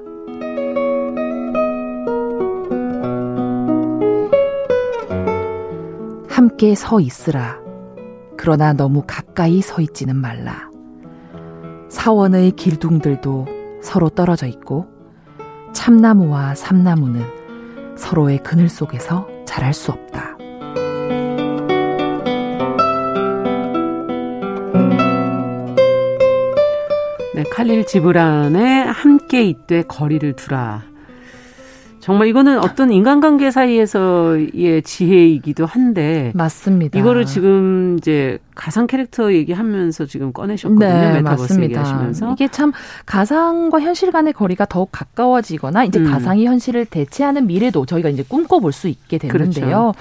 [6.47, 7.59] 함께 서 있으라.
[8.37, 10.69] 그러나 너무 가까이 서 있지는 말라.
[11.89, 13.47] 사원의 길둥들도
[13.81, 14.87] 서로 떨어져 있고
[15.73, 20.37] 참나무와 삼나무는 서로의 그늘 속에서 자랄 수 없다.
[27.35, 30.83] 네, 칼릴 지브란의 함께 있되 거리를 두라.
[32.07, 36.97] 정말 이거는 어떤 인간관계 사이에서의 지혜이기도 한데 맞습니다.
[36.97, 40.87] 이거를 지금 이제 가상 캐릭터 얘기하면서 지금 꺼내셨거든요.
[40.87, 41.63] 네, 메타버스 맞습니다.
[41.81, 42.71] 얘기하시면서 이게 참
[43.05, 46.09] 가상과 현실 간의 거리가 더욱 가까워지거나 이제 음.
[46.09, 49.91] 가상이 현실을 대체하는 미래도 저희가 이제 꿈꿔 볼 수 있게 되는데요.
[49.91, 49.93] 그렇죠.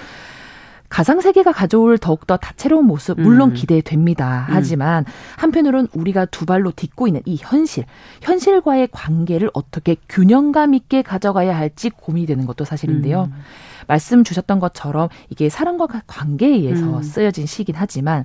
[0.88, 3.54] 가상 세계가 가져올 더욱더 다채로운 모습 물론 음.
[3.54, 4.46] 기대됩니다.
[4.48, 4.54] 음.
[4.54, 5.04] 하지만
[5.36, 7.84] 한편으론 우리가 두 발로 딛고 있는 이 현실,
[8.22, 13.30] 현실과의 관계를 어떻게 균형감 있게 가져가야 할지 고민이 되는 것도 사실인데요.
[13.32, 13.42] 음.
[13.86, 17.02] 말씀 주셨던 것처럼 이게 사람과 관계에 의해서 음.
[17.02, 18.24] 쓰여진 시긴 하지만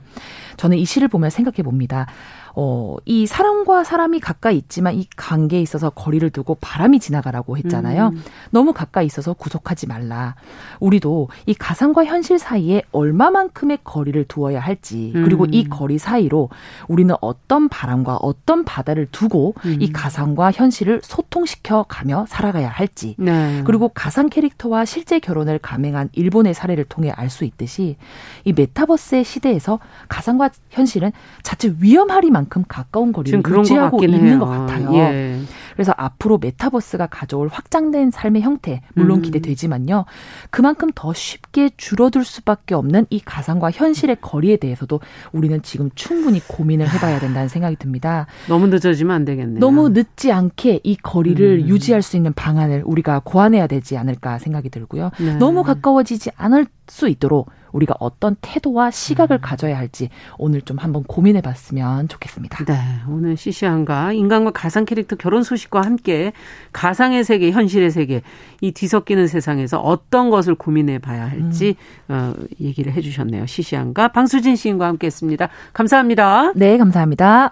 [0.57, 2.07] 저는 이 시를 보면 생각해 봅니다.
[2.55, 8.09] 어, 이 사람과 사람이 가까이 있지만 이 관계에 있어서 거리를 두고 바람이 지나가라고 했잖아요.
[8.09, 8.23] 음.
[8.51, 10.35] 너무 가까이 있어서 구속하지 말라.
[10.79, 15.53] 우리도 이 가상과 현실 사이에 얼마만큼의 거리를 두어야 할지, 그리고 음.
[15.53, 16.49] 이 거리 사이로
[16.87, 19.77] 우리는 어떤 바람과 어떤 바다를 두고 음.
[19.79, 23.63] 이 가상과 현실을 소통시켜 가며 살아가야 할지, 네.
[23.65, 27.95] 그리고 가상 캐릭터와 실제 결혼을 감행한 일본의 사례를 통해 알 수 있듯이
[28.43, 29.79] 이 메타버스의 시대에서
[30.09, 31.11] 가상과 현실은
[31.43, 34.39] 자칫 위험하리만 만큼 가까운 거리를 유지하고 있는 해요.
[34.39, 34.93] 것 같아요.
[34.95, 35.39] 예.
[35.73, 39.21] 그래서 앞으로 메타버스가 가져올 확장된 삶의 형태 물론 음.
[39.21, 40.05] 기대되지만요.
[40.49, 44.99] 그만큼 더 쉽게 줄어들 수밖에 없는 이 가상과 현실의 거리에 대해서도
[45.31, 48.27] 우리는 지금 충분히 고민을 해봐야 된다는 생각이 듭니다.
[48.47, 49.59] 너무 늦어지면 안 되겠네요.
[49.59, 51.67] 너무 늦지 않게 이 거리를 음.
[51.67, 55.11] 유지할 수 있는 방안을 우리가 고안해야 되지 않을까 생각이 들고요.
[55.19, 55.35] 네.
[55.35, 59.41] 너무 가까워지지 않을 수 있도록 우리가 어떤 태도와 시각을 음.
[59.41, 62.65] 가져야 할지 오늘 좀 한번 고민해 봤으면 좋겠습니다.
[62.65, 62.77] 네.
[63.09, 66.33] 오늘 시시한가 인간과 가상 캐릭터 결혼 소식과 함께
[66.73, 68.21] 가상의 세계, 현실의 세계
[68.61, 71.75] 이 뒤섞이는 세상에서 어떤 것을 고민해 봐야 할지
[72.09, 72.13] 음.
[72.13, 73.45] 어, 얘기를 해 주셨네요.
[73.45, 75.49] 시시한가 방수진 시인과 함께 했습니다.
[75.73, 76.53] 감사합니다.
[76.55, 77.51] 네, 감사합니다.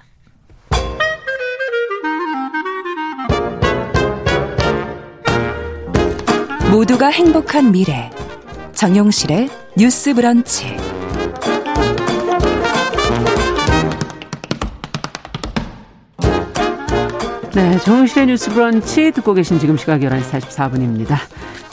[6.72, 8.12] 모두가 행복한 미래
[8.74, 9.50] 정용실의
[9.80, 10.76] 뉴스 브런치.
[17.56, 21.16] 네, 정용실의 뉴스 브런치 듣고 계신 지금 시각 11시 44분입니다.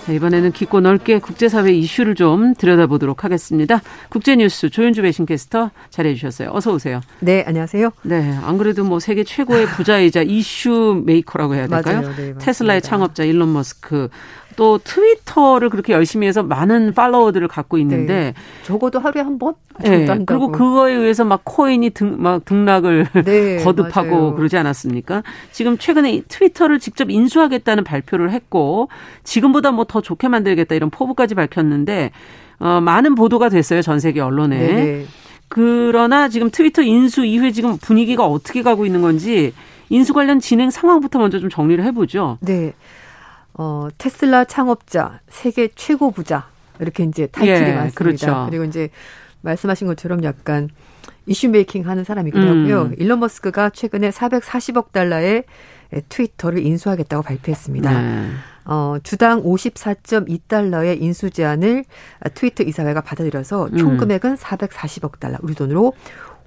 [0.07, 3.83] 자, 이번에는 깊고 넓게 국제사회 이슈를 좀 들여다보도록 하겠습니다.
[4.09, 6.51] 국제뉴스 조윤주 외신캐스터 자리해 주셨어요.
[6.53, 7.01] 어서 오세요.
[7.19, 7.91] 네, 안녕하세요.
[8.03, 12.03] 네, 안 그래도 뭐 세계 최고의 부자이자 이슈 메이커라고 해야 될까요?
[12.03, 12.15] 맞아요.
[12.15, 14.09] 네, 테슬라의 창업자 일론 머스크
[14.57, 18.35] 또 트위터를 그렇게 열심히 해서 많은 팔로워들을 갖고 있는데 네.
[18.63, 19.55] 적어도 하루에 한 번?
[19.81, 20.07] 네.
[20.27, 24.35] 그리고 그거에 의해서 막 코인이 등, 막 등락을 네, 거듭하고 맞아요.
[24.35, 25.23] 그러지 않았습니까?
[25.53, 28.89] 지금 최근에 트위터를 직접 인수하겠다는 발표를 했고
[29.25, 32.11] 지금보다 뭐 더 좋게 만들겠다 이런 포부까지 밝혔는데
[32.59, 34.59] 어, 많은 보도가 됐어요 전 세계 언론에.
[34.59, 35.07] 네, 네.
[35.49, 39.53] 그러나 지금 트위터 인수 이후에 지금 분위기가 어떻게 가고 있는 건지
[39.91, 42.39] 인수 관련 진행 상황부터 먼저 좀 정리를 해보죠.
[42.41, 42.73] 네.
[43.59, 46.49] 어, 테슬라 창업자, 세계 최고 부자.
[46.79, 47.95] 이렇게 이제 타이틀이 예, 많습니다.
[47.97, 48.47] 그렇죠.
[48.51, 48.91] 그리고 이제
[49.41, 50.69] 말씀하신 것처럼 약간
[51.27, 52.49] 이슈 메이킹 하는 사람이기도 음.
[52.49, 52.93] 하고요.
[52.99, 55.45] 일론 머스크가 최근에 440억 달러의
[56.09, 58.03] 트위터를 인수하겠다고 발표했습니다.
[58.03, 58.29] 네.
[58.67, 61.85] 어, 주당 54.2달러의 인수 제안을
[62.35, 63.97] 트위터 이사회가 받아들여서 총 음.
[63.97, 65.95] 금액은 440억 달러, 우리 돈으로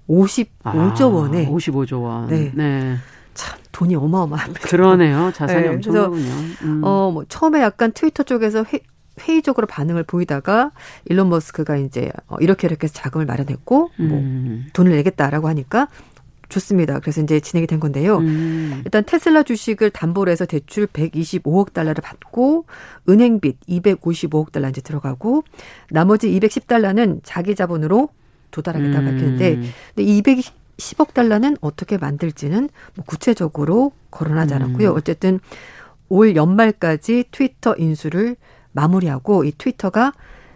[0.10, 2.28] 55조 아, 원에 55조 원.
[2.28, 2.52] 네.
[2.54, 2.98] 네.
[3.40, 4.60] 참 돈이 어마어마합니다.
[4.68, 5.32] 그러네요.
[5.36, 6.32] 자산이 네, 엄청나군요.
[6.64, 6.82] 음.
[6.84, 8.82] 어 뭐 처음에 약간 트위터 쪽에서 회,
[9.22, 10.72] 회의적으로 반응을 보이다가
[11.06, 14.68] 일론 머스크가 이제 어, 이렇게 이렇게 해서 자금을 마련했고 뭐 음.
[14.74, 15.88] 돈을 내겠다라고 하니까
[16.50, 17.00] 좋습니다.
[17.00, 18.18] 그래서 이제 진행이 된 건데요.
[18.18, 18.82] 음.
[18.84, 22.66] 일단 테슬라 주식을 담보로 해서 대출 125억 달러를 받고
[23.08, 25.44] 은행빚 255억 달러 이제 들어가고
[25.90, 28.10] 나머지 210달러는 자기 자본으로
[28.52, 29.06] 도달하겠다 음.
[29.06, 30.40] 밝혔는데 근데 200
[30.80, 34.92] 10억 달러는 어떻게 만들지는 뭐 구체적으로 거론하지 않았고요.
[34.92, 34.96] 음.
[34.98, 35.40] 어쨌든
[36.08, 38.36] 올 연말까지 트위터 인수를
[38.72, 40.14] 마무리하고 이 트위터가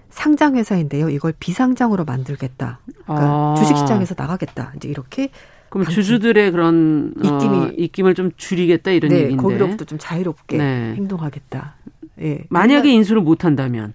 [0.09, 1.09] 상장 회사인데요.
[1.09, 2.79] 이걸 비상장으로 만들겠다.
[3.03, 3.55] 그러니까 아.
[3.57, 4.73] 주식 시장에서 나가겠다.
[4.75, 5.29] 이제 이렇게
[5.69, 10.57] 그럼 주주들의 그런 어, 입김이 어, 입김을 좀 줄이겠다 이런 네, 얘기인데 거기로부터 좀 자유롭게
[10.57, 10.93] 네.
[10.95, 11.75] 행동하겠다.
[12.21, 12.43] 예.
[12.49, 13.93] 만약에 인수를 못 한다면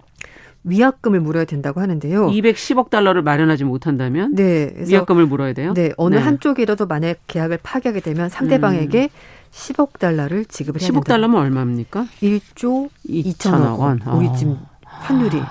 [0.63, 2.27] 위약금을 물어야 된다고 하는데요.
[2.27, 5.73] 210억 달러를 마련하지 못한다면 네, 위약금을 물어야 돼요.
[5.73, 6.21] 네, 어느 네.
[6.21, 9.09] 한쪽이라도 만약 계약을 파기하게 되면 상대방에게 음.
[9.51, 12.05] 10억 달러를 지급을 해야 10억 달러면 얼마입니까?
[12.21, 14.01] 1조 2천억 원.
[14.13, 15.41] 우리 지금 환율이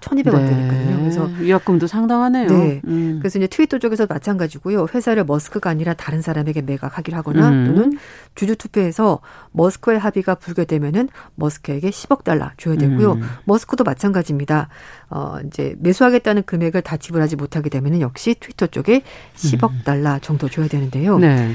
[0.00, 0.46] 1,200원 네.
[0.46, 0.98] 되니까요.
[0.98, 2.48] 그래서 위약금도 상당하네요.
[2.48, 2.80] 네.
[2.86, 3.18] 음.
[3.20, 4.86] 그래서 이제 트위터 쪽에서 마찬가지고요.
[4.94, 7.66] 회사를 머스크가 아니라 다른 사람에게 매각하기로 하거나 음.
[7.66, 7.98] 또는
[8.34, 9.20] 주주 투표에서
[9.52, 13.12] 머스크의 합의가 불결되면은 머스크에게 10억 달러 줘야 되고요.
[13.12, 13.22] 음.
[13.44, 14.68] 머스크도 마찬가지입니다.
[15.10, 19.02] 어 이제 매수하겠다는 금액을 다 지불하지 못하게 되면은 역시 트위터 쪽에
[19.36, 19.80] 10억 음.
[19.84, 21.18] 달러 정도 줘야 되는데요.
[21.18, 21.54] 네.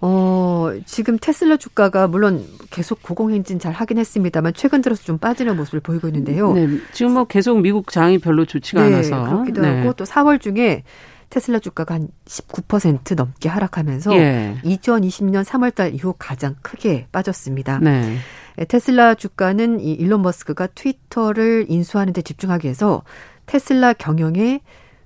[0.00, 5.80] 어, 지금 테슬라 주가가 물론 계속 고공행진 잘 하긴 했습니다만 최근 들어서 좀 빠지는 모습을
[5.80, 6.52] 보이고 있는데요.
[6.52, 9.78] 네, 지금 뭐 계속 미국 장이 별로 좋지가 네, 않아서 그렇기도 네.
[9.78, 10.84] 하고 또 4월 중에
[11.30, 14.56] 테슬라 주가가 한 19% 넘게 하락하면서 예.
[14.64, 17.80] 2020년 3월 달 이후 가장 크게 빠졌습니다.
[17.80, 18.16] 네.
[18.68, 23.02] 테슬라 주가는 이 일론 머스크가 트위터를 인수하는 데 집중하기 위해서
[23.46, 24.60] 테슬라 경영에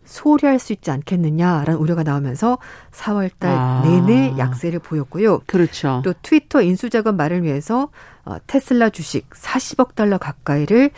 [0.05, 2.59] 소홀히 할 수 있지 않겠느냐라는 우려가 나오면서
[2.93, 3.83] 4월 달 아.
[3.85, 5.41] 내내 약세를 보였고요.
[5.47, 6.03] 그렇죠.
[6.05, 7.89] 또 트위터 인수 자금 마련을 위해서
[8.25, 10.91] 어, 테슬라 주식 40억 달러 가까이를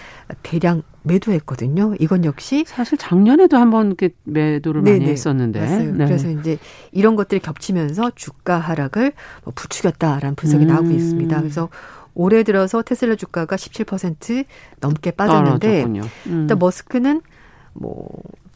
[0.42, 1.94] 대량 매도했거든요.
[1.98, 4.98] 이건 역시 사실 작년에도 한번 이렇게 매도를 네네.
[4.98, 5.60] 많이 했었는데.
[5.60, 5.92] 맞아요.
[5.92, 6.04] 네.
[6.06, 6.58] 그래서 이제
[6.92, 9.12] 이런 것들이 겹치면서 주가 하락을
[9.44, 10.68] 뭐 부추겼다라는 분석이 음.
[10.68, 11.38] 나오고 있습니다.
[11.40, 11.68] 그래서
[12.14, 14.44] 올해 들어서 테슬라 주가가 17%
[14.80, 16.02] 넘게 빠졌는데 음.
[16.26, 17.22] 일단 머스크는
[17.72, 18.08] 뭐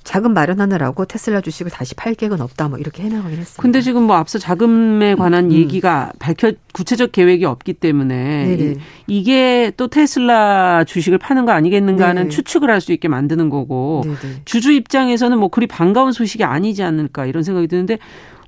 [0.09, 3.61] 자금 마련하느라고 테슬라 주식을 다시 팔 계획은 없다 뭐 이렇게 해나가긴 했습니다.
[3.61, 5.52] 근데 지금 뭐 앞서 자금에 관한 음.
[5.52, 8.76] 얘기가 밝혀 구체적 계획이 없기 때문에 네네.
[9.06, 14.02] 이게 또 테슬라 주식을 파는 거 아니겠는가 하는 네 추측을 할 수 있게 만드는 거고
[14.04, 14.42] 네네.
[14.46, 17.98] 주주 입장에서는 뭐 그리 반가운 소식이 아니지 않을까 이런 생각이 드는데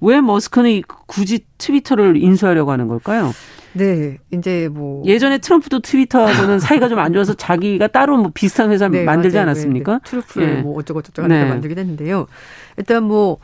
[0.00, 3.32] 왜 머스크는 굳이 트위터를 인수하려고 하는 걸까요?
[3.72, 8.88] 네, 이제 뭐 예전에 트럼프도 트위터하고는 사이가 좀 안 좋아서 자기가 따로 뭐 비슷한 회사
[8.88, 9.48] 네, 만들지 맞아요.
[9.50, 9.92] 않았습니까?
[9.92, 10.10] 네, 네.
[10.10, 10.62] 트루스를 네.
[10.62, 11.44] 뭐 어쩌고 저쩌고 네.
[11.44, 12.26] 만들긴 했는데요.
[12.78, 13.38] 일단 뭐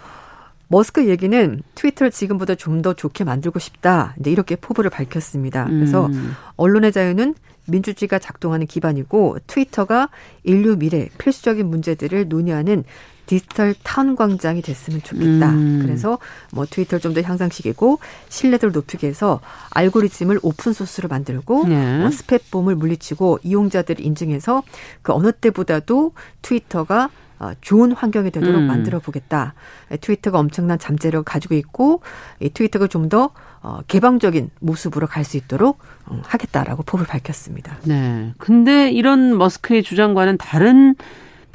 [0.68, 4.14] 머스크 얘기는 트위터를 지금보다 좀 더 좋게 만들고 싶다.
[4.18, 5.66] 이제 이렇게 포부를 밝혔습니다.
[5.66, 6.32] 그래서 음.
[6.56, 7.34] 언론의 자유는
[7.68, 10.08] 민주주의가 작동하는 기반이고 트위터가
[10.42, 12.82] 인류 미래 필수적인 문제들을 논의하는
[13.26, 15.50] 디지털 타운 광장이 됐으면 좋겠다.
[15.50, 15.80] 음.
[15.82, 16.18] 그래서
[16.52, 17.98] 뭐 트위터를 좀 더 향상시키고
[18.28, 21.98] 신뢰도를 높이기 위해서 알고리즘을 오픈 소스로 만들고 네.
[21.98, 24.62] 뭐 스팸봇을 물리치고 이용자들이 인증해서
[25.02, 26.12] 그 어느 때보다도
[26.42, 28.66] 트위터가 어, 좋은 환경이 되도록 음.
[28.66, 29.52] 만들어 보겠다.
[30.00, 32.00] 트위터가 엄청난 잠재력을 가지고 있고
[32.40, 33.30] 이 트위터가 좀더
[33.62, 37.78] 어, 개방적인 모습으로 갈 수 있도록 어, 하겠다라고 포부를 밝혔습니다.
[37.84, 38.32] 네.
[38.38, 40.94] 근데 이런 머스크의 주장과는 다른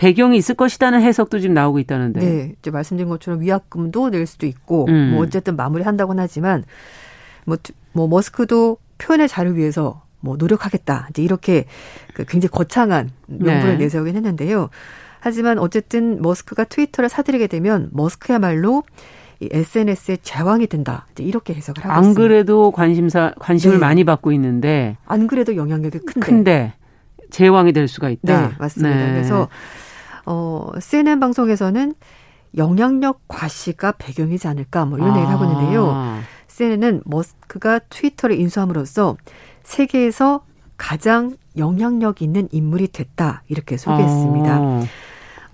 [0.02, 2.20] 배경이 있을 것이라는 해석도 지금 나오고 있다는데.
[2.20, 5.12] 네, 이제 말씀드린 것처럼 위약금도 낼 수도 있고, 음.
[5.12, 6.64] 뭐 어쨌든 마무리한다고는 하지만,
[7.46, 7.58] 뭐,
[7.94, 11.10] 뭐 머스크도 표현의 자를 위해서 뭐 노력하겠다.
[11.12, 11.66] 이제 이렇게
[12.16, 13.84] 그 굉장히 거창한 명분을 네.
[13.86, 14.70] 내세우긴 했는데요.
[15.20, 18.82] 하지만 어쨌든 머스크가 트위터를 사들이게 되면 머스크야말로
[19.40, 21.06] 이 SNS의 제왕이 된다.
[21.12, 22.20] 이제 이렇게 해석을 하고 안 있습니다.
[22.20, 23.80] 그래도 관심사 관심을 네.
[23.80, 26.74] 많이 받고 있는데 안 그래도 영향력이 큰데, 큰데
[27.30, 28.50] 제왕이 될 수가 있다.
[28.50, 28.96] 네, 맞습니다.
[28.96, 29.12] 네.
[29.12, 29.48] 그래서
[30.26, 31.94] 어 CNN 방송에서는
[32.58, 35.16] 영향력 과시가 배경이지 않을까 뭐 이런 아.
[35.18, 36.22] 얘기를 하고 있는데요.
[36.48, 39.16] CNN은 머스크가 트위터를 인수함으로써
[39.64, 40.44] 세계에서
[40.78, 44.54] 가장 영향력 있는 인물이 됐다 이렇게 소개했습니다.
[44.54, 44.84] 아.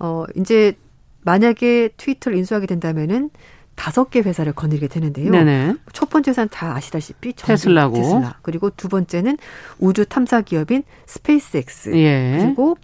[0.00, 0.74] 어 이제
[1.22, 3.30] 만약에 트위터를 인수하게 된다면은
[3.74, 5.30] 다섯 개 회사를 거느리게 되는데요.
[5.30, 5.76] 네네.
[5.92, 8.38] 첫 번째 회사는 다 아시다시피 테슬라고 테슬라.
[8.42, 9.38] 그리고 두 번째는
[9.78, 11.94] 우주 탐사 기업인 스페이스X.
[11.94, 12.38] 예.
[12.42, 12.76] 그리고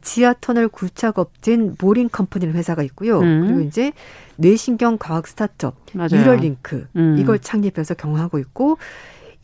[0.00, 3.20] 지하 터널 굴착업체인 보링 컴퍼니라는 회사가 있고요.
[3.20, 3.44] 음.
[3.46, 3.92] 그리고 이제
[4.36, 7.16] 뇌신경 과학 스타트업 뉴럴링크 음.
[7.18, 8.78] 이걸 창립해서 경영하고 있고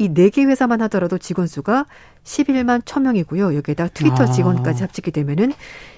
[0.01, 1.85] 이 네 개 회사만 하더라도 직원 수가
[2.23, 3.55] 11만 1000명이고요.
[3.57, 4.27] 여기에다 트위터 아.
[4.27, 5.53] 직원까지 합치게 되면은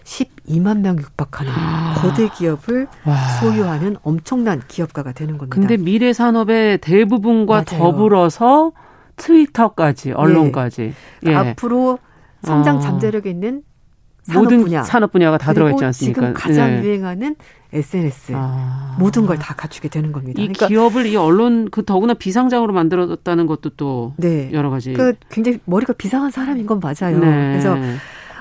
[0.05, 1.95] 12만 명 육박하는 아.
[2.01, 3.17] 거대 기업을 와.
[3.41, 5.55] 소유하는 엄청난 기업가가 되는 겁니다.
[5.55, 7.83] 근데 미래 산업의 대부분과 맞아요.
[7.93, 8.73] 더불어서
[9.17, 11.31] 트위터까지 언론까지 네.
[11.31, 11.35] 예.
[11.35, 11.99] 앞으로
[12.43, 12.81] 성장 아.
[12.81, 13.63] 잠재력이 있는
[14.31, 14.83] 산업 모든 분야.
[14.83, 16.21] 산업 분야가 다 들어가 있지 않습니까?
[16.21, 16.83] 지금 가장 네.
[16.83, 17.37] 유행하는
[17.73, 18.97] SNS 아.
[18.99, 20.41] 모든 걸 다 갖추게 되는 겁니다.
[20.43, 24.51] 이 그러니까 기업을 이 언론 그 더구나 비상장으로 만들었다는 것도 또 네.
[24.53, 24.93] 여러 가지.
[24.93, 27.19] 그 굉장히 머리가 비상한 사람인 건 맞아요.
[27.19, 27.51] 네.
[27.53, 27.77] 그래서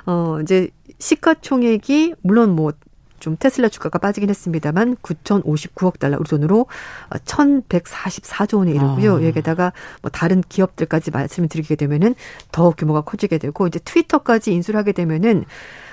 [0.06, 2.72] 어 이제 시가총액이 물론 뭐
[3.20, 6.68] 좀 테슬라 주가가 빠지긴 했습니다만 9,059억 달러 우리 돈으로
[7.10, 9.18] 1,144조 원에 이르고요.
[9.18, 9.24] 아.
[9.24, 12.16] 여기에다가 뭐 다른 기업들까지 말씀을 드리게 되면은
[12.52, 15.46] 더 규모가 커지게 되고 이제 트위터까지 인수를 하게 되면은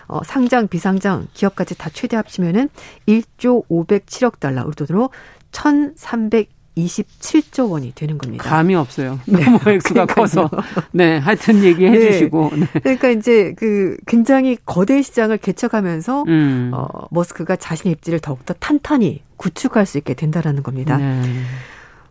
[0.09, 2.68] 어, 상장, 비상장 기업까지 다 최대 합치면은
[3.09, 5.11] 1조 507억 달러 우리 돈으로
[5.53, 8.45] 1,300 27조 원이 되는 겁니다.
[8.45, 9.18] 감이 없어요.
[9.27, 9.43] 네.
[9.45, 10.51] 너무 액수가 커서.
[10.93, 12.12] 네, 하여튼 얘기해 네.
[12.12, 12.51] 주시고.
[12.55, 12.66] 네.
[12.81, 16.70] 그러니까 이제 그 굉장히 거대 시장을 개척하면서 음.
[16.74, 20.99] 어, 머스크가 자신의 입지를 더욱더 탄탄히 구축할 수 있게 된다라는 겁니다.
[20.99, 21.22] 네.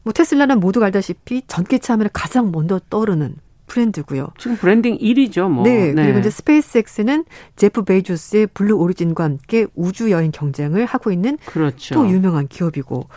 [0.03, 3.35] 뭐 테슬라는 모두가 알다시피 전기차 하면 가장 먼저 떠오르는
[3.67, 4.27] 브랜드고요.
[4.37, 5.63] 지금 브랜딩 1위죠, 뭐.
[5.63, 6.03] 네, 네.
[6.03, 11.95] 그리고 이제 스페이스X는 제프 베이조스의 블루 오리진과 함께 우주 여행 경쟁을 하고 있는 그렇죠.
[11.95, 13.07] 또 유명한 기업이고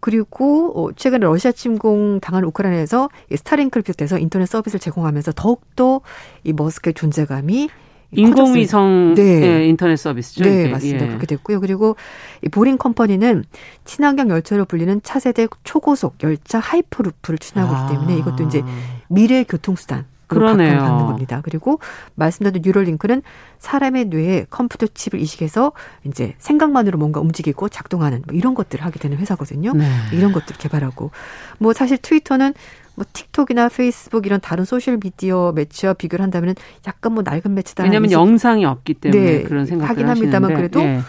[0.00, 6.00] 그리고 어, 최근에 러시아 침공 당한 우크라이나에서 스타링크를 비롯해서 인터넷 서비스를 제공하면서 더욱더
[6.44, 7.68] 이 머스크의 존재감이
[8.12, 9.40] 인공위성 네.
[9.40, 9.66] 네.
[9.66, 10.44] 인터넷 서비스죠.
[10.44, 10.70] 네, 이게.
[10.70, 11.04] 맞습니다.
[11.04, 11.08] 예.
[11.08, 11.60] 그렇게 됐고요.
[11.60, 11.96] 그리고
[12.42, 13.44] 이 보링 컴퍼니는
[13.84, 17.82] 친환경 열차로 불리는 차세대 초고속 열차 하이퍼루프를 추진하고 아.
[17.82, 18.62] 있기 때문에 이것도 이제
[19.08, 20.78] 미래 교통수단 그러네요.
[20.78, 21.40] 갖는 겁니다.
[21.44, 21.78] 그리고
[22.14, 23.22] 말씀드린 뉴럴링크는
[23.58, 25.72] 사람의 뇌에 컴퓨터 칩을 이식해서
[26.04, 29.72] 이제 생각만으로 뭔가 움직이고 작동하는 뭐 이런 것들을 하게 되는 회사거든요.
[29.72, 29.88] 네.
[30.12, 31.10] 이런 것들을 개발하고
[31.58, 32.54] 뭐 사실 트위터는
[32.96, 36.54] 뭐 틱톡이나 페이스북 이런 다른 소셜 미디어 매체와 비교를 한다면
[36.86, 37.84] 약간 뭐 낡은 매체다.
[37.84, 41.00] 왜냐하면 영상이 없기 때문에 네, 그런 생각을 하긴 합니다만 그래도 네.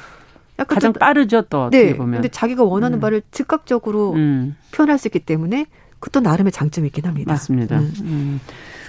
[0.60, 2.16] 약간 가장 좀, 빠르죠 또 어떻게 네, 보면.
[2.16, 3.00] 근데 자기가 원하는 음.
[3.00, 4.56] 바를 즉각적으로 음.
[4.72, 5.66] 표현할 수 있기 때문에
[6.00, 7.32] 그것도 나름의 장점이 있긴 합니다.
[7.32, 7.80] 맞습니다.
[7.80, 8.40] 음.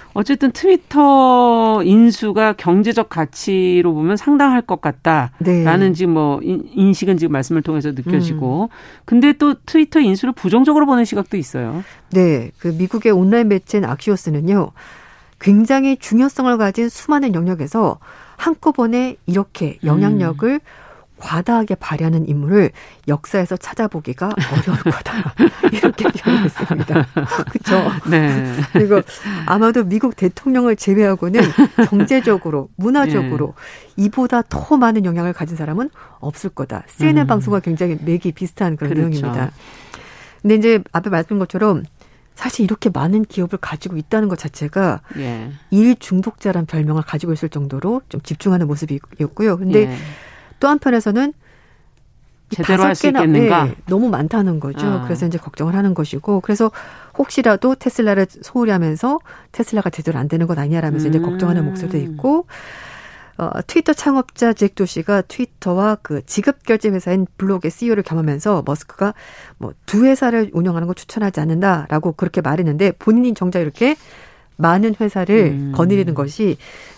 [0.09, 0.19] 음.
[0.19, 5.93] 어쨌든 트위터 인수가 경제적 가치로 보면 상당할 것 같다라는 네.
[5.93, 8.75] 지금 뭐 인식은 지금 말씀을 통해서 느껴지고 음.
[9.05, 11.83] 근데 또 트위터 인수를 부정적으로 보는 시각도 있어요.
[12.11, 14.71] 네, 그 미국의 온라인 매체인 악시오스는요.
[15.39, 17.99] 굉장히 중요성을 가진 수많은 영역에서
[18.35, 20.59] 한꺼번에 이렇게 영향력을 음.
[21.19, 22.71] 과다하게 발휘하는 인물을
[23.07, 25.33] 역사에서 찾아보기가 어려울 거다.
[25.71, 27.05] 이렇게 표현했습니다.
[27.51, 28.09] 그렇죠?
[28.09, 28.53] 네.
[28.73, 29.01] 그리고
[29.45, 31.41] 아마도 미국 대통령을 제외하고는
[31.89, 33.53] 경제적으로, 문화적으로
[33.95, 34.05] 네.
[34.05, 35.89] 이보다 더 많은 영향을 가진 사람은
[36.19, 36.83] 없을 거다.
[36.87, 37.27] CNN 음.
[37.27, 39.09] 방송과 굉장히 맥이 비슷한 그런 그렇죠.
[39.09, 39.51] 내용입니다.
[40.41, 41.83] 근데 이제 앞에 말씀드린 것처럼
[42.39, 45.51] 사실 이렇게 많은 기업을 가지고 있다는 것 자체가 예.
[45.71, 49.57] 일 중독자란 별명을 가지고 있을 정도로 좀 집중하는 모습이었고요.
[49.57, 49.97] 근데 예.
[50.59, 51.33] 또 한편에서는
[52.49, 53.65] 제대로 할 수 있겠는가?
[53.65, 54.87] 네, 너무 많다는 거죠.
[54.87, 55.03] 아.
[55.03, 56.71] 그래서 이제 걱정을 하는 것이고, 그래서
[57.17, 59.19] 혹시라도 테슬라를 소홀히 하면서
[59.51, 61.09] 테슬라가 제대로 안 되는 것 아니냐라면서 음.
[61.09, 62.47] 이제 걱정하는 목소리도 있고,
[63.37, 69.13] 어, 트위터 창업자 잭 도시가 트위터와 그 지급 결제 회사인 블록의 CEO를 겸하면서 머스크가
[69.59, 73.95] 뭐 두 회사를 운영하는 걸 추천하지 않는다라고 그렇게 말했는데 본인이 정작 이렇게
[74.57, 75.71] 많은 회사를 음.
[75.73, 76.57] 거느리는 것이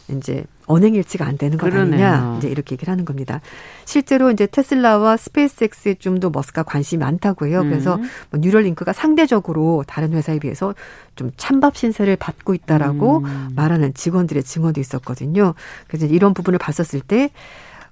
[0.10, 3.42] 이제 언행 일치가 안 되는 것 아니냐 이제 이렇게 얘기를 하는 겁니다.
[3.86, 7.64] 실제로 이제 테슬라와 스페이스X에 좀 더 머스크가 관심이 많다고 해요.
[7.64, 8.04] 그래서 음.
[8.30, 10.76] 뭐 뉴럴링크가 상대적으로 다른 회사에 비해서
[11.16, 13.50] 좀 찬밥 신세를 받고 있다라고 음.
[13.56, 15.56] 말하는 직원들의 증언도 있었거든요.
[15.88, 17.32] 그래서 이런 부분을 봤었을 때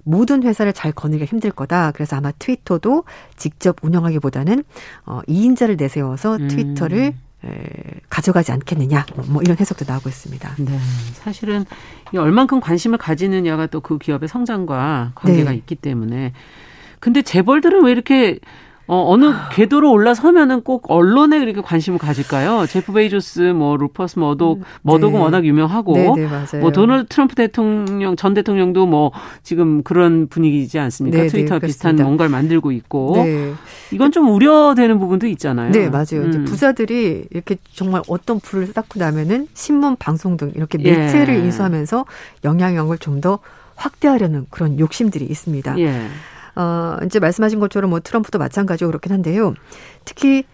[0.04, 1.90] 모든 회사를 잘 거느리기가 힘들 거다.
[1.92, 3.04] 그래서 아마 트위터도
[3.36, 4.64] 직접 운영하기보다는
[5.06, 6.48] 어 2인자를 내세워서 음.
[6.48, 7.14] 트위터를 에,
[8.08, 10.54] 가져가지 않겠느냐 뭐, 뭐 이런 해석도 나오고 있습니다.
[10.58, 10.78] 네,
[11.14, 11.64] 사실은
[12.14, 15.56] 얼만큼 관심을 가지느냐가 또 그 기업의 성장과 관계가 네.
[15.56, 16.32] 있기 때문에
[17.00, 18.38] 근데 재벌들은 왜 이렇게
[18.92, 22.66] 어, 어느 궤도로 올라서면은 꼭 언론에 그렇게 관심을 가질까요?
[22.66, 25.18] 제프 베이조스, 뭐 루퍼스 머독, 음, 머독은 네.
[25.20, 29.12] 워낙 유명하고, 네, 네, 뭐 도널드 트럼프 대통령 전 대통령도 뭐
[29.44, 31.18] 지금 그런 분위기지 않습니까?
[31.18, 33.52] 네, 네 트위터 비슷한 뭔가를 만들고 있고, 네.
[33.92, 35.70] 이건 좀 우려되는 부분도 있잖아요.
[35.70, 36.24] 네, 맞아요.
[36.24, 36.28] 음.
[36.28, 41.38] 이제 부자들이 이렇게 정말 어떤 불을 쌓고 나면은 신문, 방송 등 이렇게 매체를 예.
[41.38, 42.06] 인수하면서
[42.42, 43.38] 영향력을 좀 더
[43.80, 45.78] 확대하려는 그런 욕심들이 있습니다.
[45.78, 46.06] 예.
[46.56, 49.54] 어, 이제 말씀하신 것처럼 뭐 트럼프도 마찬가지고 그렇긴 한데요.
[50.04, 50.44] 특히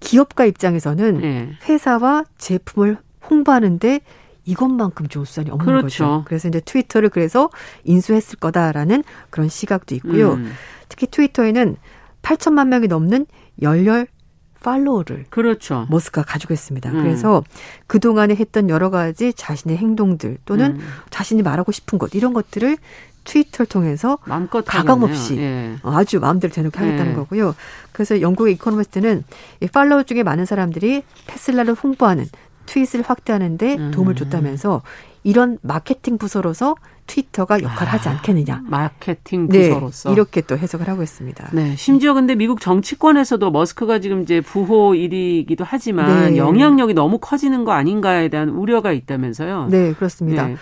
[0.00, 1.50] 기업가 입장에서는 네.
[1.68, 2.98] 회사와 제품을
[3.30, 4.00] 홍보하는데
[4.44, 5.86] 이것만큼 좋은 수단이 없는 그렇죠.
[5.86, 6.24] 거죠.
[6.26, 7.48] 그래서 이제 트위터를 그래서
[7.84, 10.34] 인수했을 거다라는 그런 시각도 있고요.
[10.34, 10.52] 음.
[10.88, 11.76] 특히 트위터에는
[12.22, 13.26] 8천만 명이 넘는
[13.62, 14.06] 열렬
[14.64, 15.86] 팔로워를 그렇죠.
[15.90, 16.90] 머스크가 가지고 있습니다.
[16.90, 17.02] 음.
[17.02, 17.44] 그래서
[17.86, 20.80] 그 동안에 했던 여러 가지 자신의 행동들 또는 음.
[21.10, 22.76] 자신이 말하고 싶은 것 이런 것들을
[23.24, 24.18] 트위터를 통해서
[24.66, 25.76] 가감 없이 예.
[25.82, 27.14] 아주 마음대로 대놓고 하겠다는 예.
[27.14, 27.54] 거고요.
[27.92, 29.24] 그래서 영국의 이코노미스트는
[29.60, 32.26] 이 팔로워 중에 많은 사람들이 테슬라를 홍보하는
[32.66, 33.90] 트윗을 확대하는데 음.
[33.92, 34.82] 도움을 줬다면서
[35.22, 36.74] 이런 마케팅 부서로서
[37.06, 38.62] 트위터가 역할을 아, 하지 않겠느냐.
[38.66, 40.08] 마케팅 부서로서.
[40.08, 41.50] 네, 이렇게 또 해석을 하고 있습니다.
[41.52, 41.76] 네.
[41.76, 46.36] 심지어 근데 미국 정치권에서도 머스크가 지금 이제 부호 1위이기도 하지만 네.
[46.38, 49.68] 영향력이 너무 커지는 거 아닌가에 대한 우려가 있다면서요.
[49.70, 50.46] 네, 그렇습니다.
[50.46, 50.56] 네.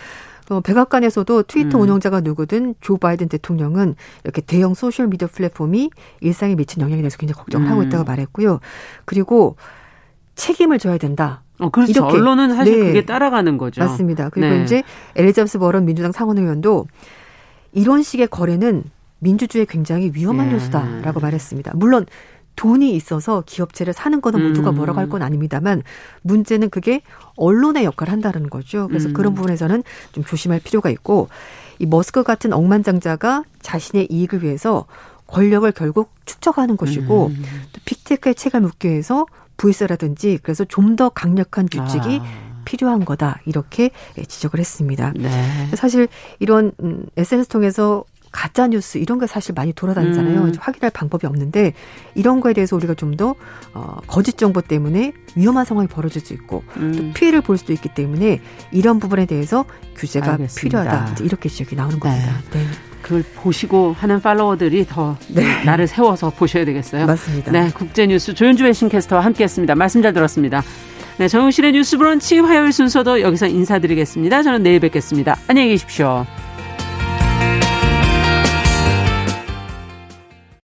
[0.50, 1.82] 어, 백악관에서도 트위터 음.
[1.82, 5.90] 운영자가 누구든 조 바이든 대통령은 이렇게 대형 소셜 미디어 플랫폼이
[6.20, 7.70] 일상에 미친 영향에 대해서 굉장히 걱정을 음.
[7.70, 8.60] 하고 있다고 말했고요.
[9.04, 9.56] 그리고
[10.34, 11.42] 책임을 져야 된다.
[11.58, 11.92] 어, 그렇죠.
[11.92, 12.16] 이렇게.
[12.16, 12.86] 언론은 사실 네.
[12.86, 13.80] 그게 따라가는 거죠.
[13.82, 14.28] 맞습니다.
[14.30, 14.62] 그리고 네.
[14.64, 14.82] 이제
[15.16, 16.86] 엘리자베스 버런 민주당 상원의원도
[17.72, 18.84] 이런 식의 거래는
[19.20, 20.54] 민주주의에 굉장히 위험한 예.
[20.54, 21.72] 요소다라고 말했습니다.
[21.76, 22.06] 물론
[22.56, 24.74] 돈이 있어서 기업체를 사는 거는 뭐 누가 음.
[24.76, 25.82] 뭐라고 할 건 아닙니다만
[26.22, 27.00] 문제는 그게
[27.36, 28.88] 언론의 역할을 한다는 거죠.
[28.88, 29.12] 그래서 음.
[29.14, 29.82] 그런 부분에서는
[30.12, 31.28] 좀 조심할 필요가 있고
[31.78, 34.86] 이 머스크 같은 억만장자가 자신의 이익을 위해서
[35.28, 37.42] 권력을 결국 축적하는 것이고 음.
[37.72, 39.24] 또 빅테크의 책을 묻기 위해서
[39.56, 42.52] 부의사라든지 그래서 좀 더 강력한 규칙이 아.
[42.64, 43.90] 필요한 거다 이렇게
[44.28, 45.12] 지적을 했습니다.
[45.16, 45.68] 네.
[45.74, 46.06] 사실
[46.38, 50.40] 이런 음, SNS 통해서 가짜 뉴스 이런 게 사실 많이 돌아다니잖아요.
[50.42, 50.52] 음.
[50.58, 51.72] 확인할 방법이 없는데
[52.14, 53.34] 이런 거에 대해서 우리가 좀 더
[53.74, 56.92] 어, 거짓 정보 때문에 위험한 상황이 벌어질 수 있고 음.
[56.92, 58.40] 또 피해를 볼 수도 있기 때문에
[58.70, 59.64] 이런 부분에 대해서
[59.96, 60.82] 규제가 알겠습니다.
[60.82, 61.24] 필요하다.
[61.24, 62.00] 이렇게 지적이 나오는 네.
[62.00, 62.32] 겁니다.
[62.52, 62.66] 네.
[63.02, 65.64] 그걸 보시고 하는 팔로워들이 더 네.
[65.64, 67.06] 나를 세워서 보셔야 되겠어요.
[67.06, 67.52] 맞습니다.
[67.52, 69.74] 네, 국제뉴스 조윤주 외신캐스터와 함께했습니다.
[69.74, 70.62] 말씀 잘 들었습니다.
[71.18, 74.42] 네, 정용실의 뉴스 브런치 화요일 순서도 여기서 인사드리겠습니다.
[74.42, 75.36] 저는 내일 뵙겠습니다.
[75.48, 76.26] 안녕히 계십시오.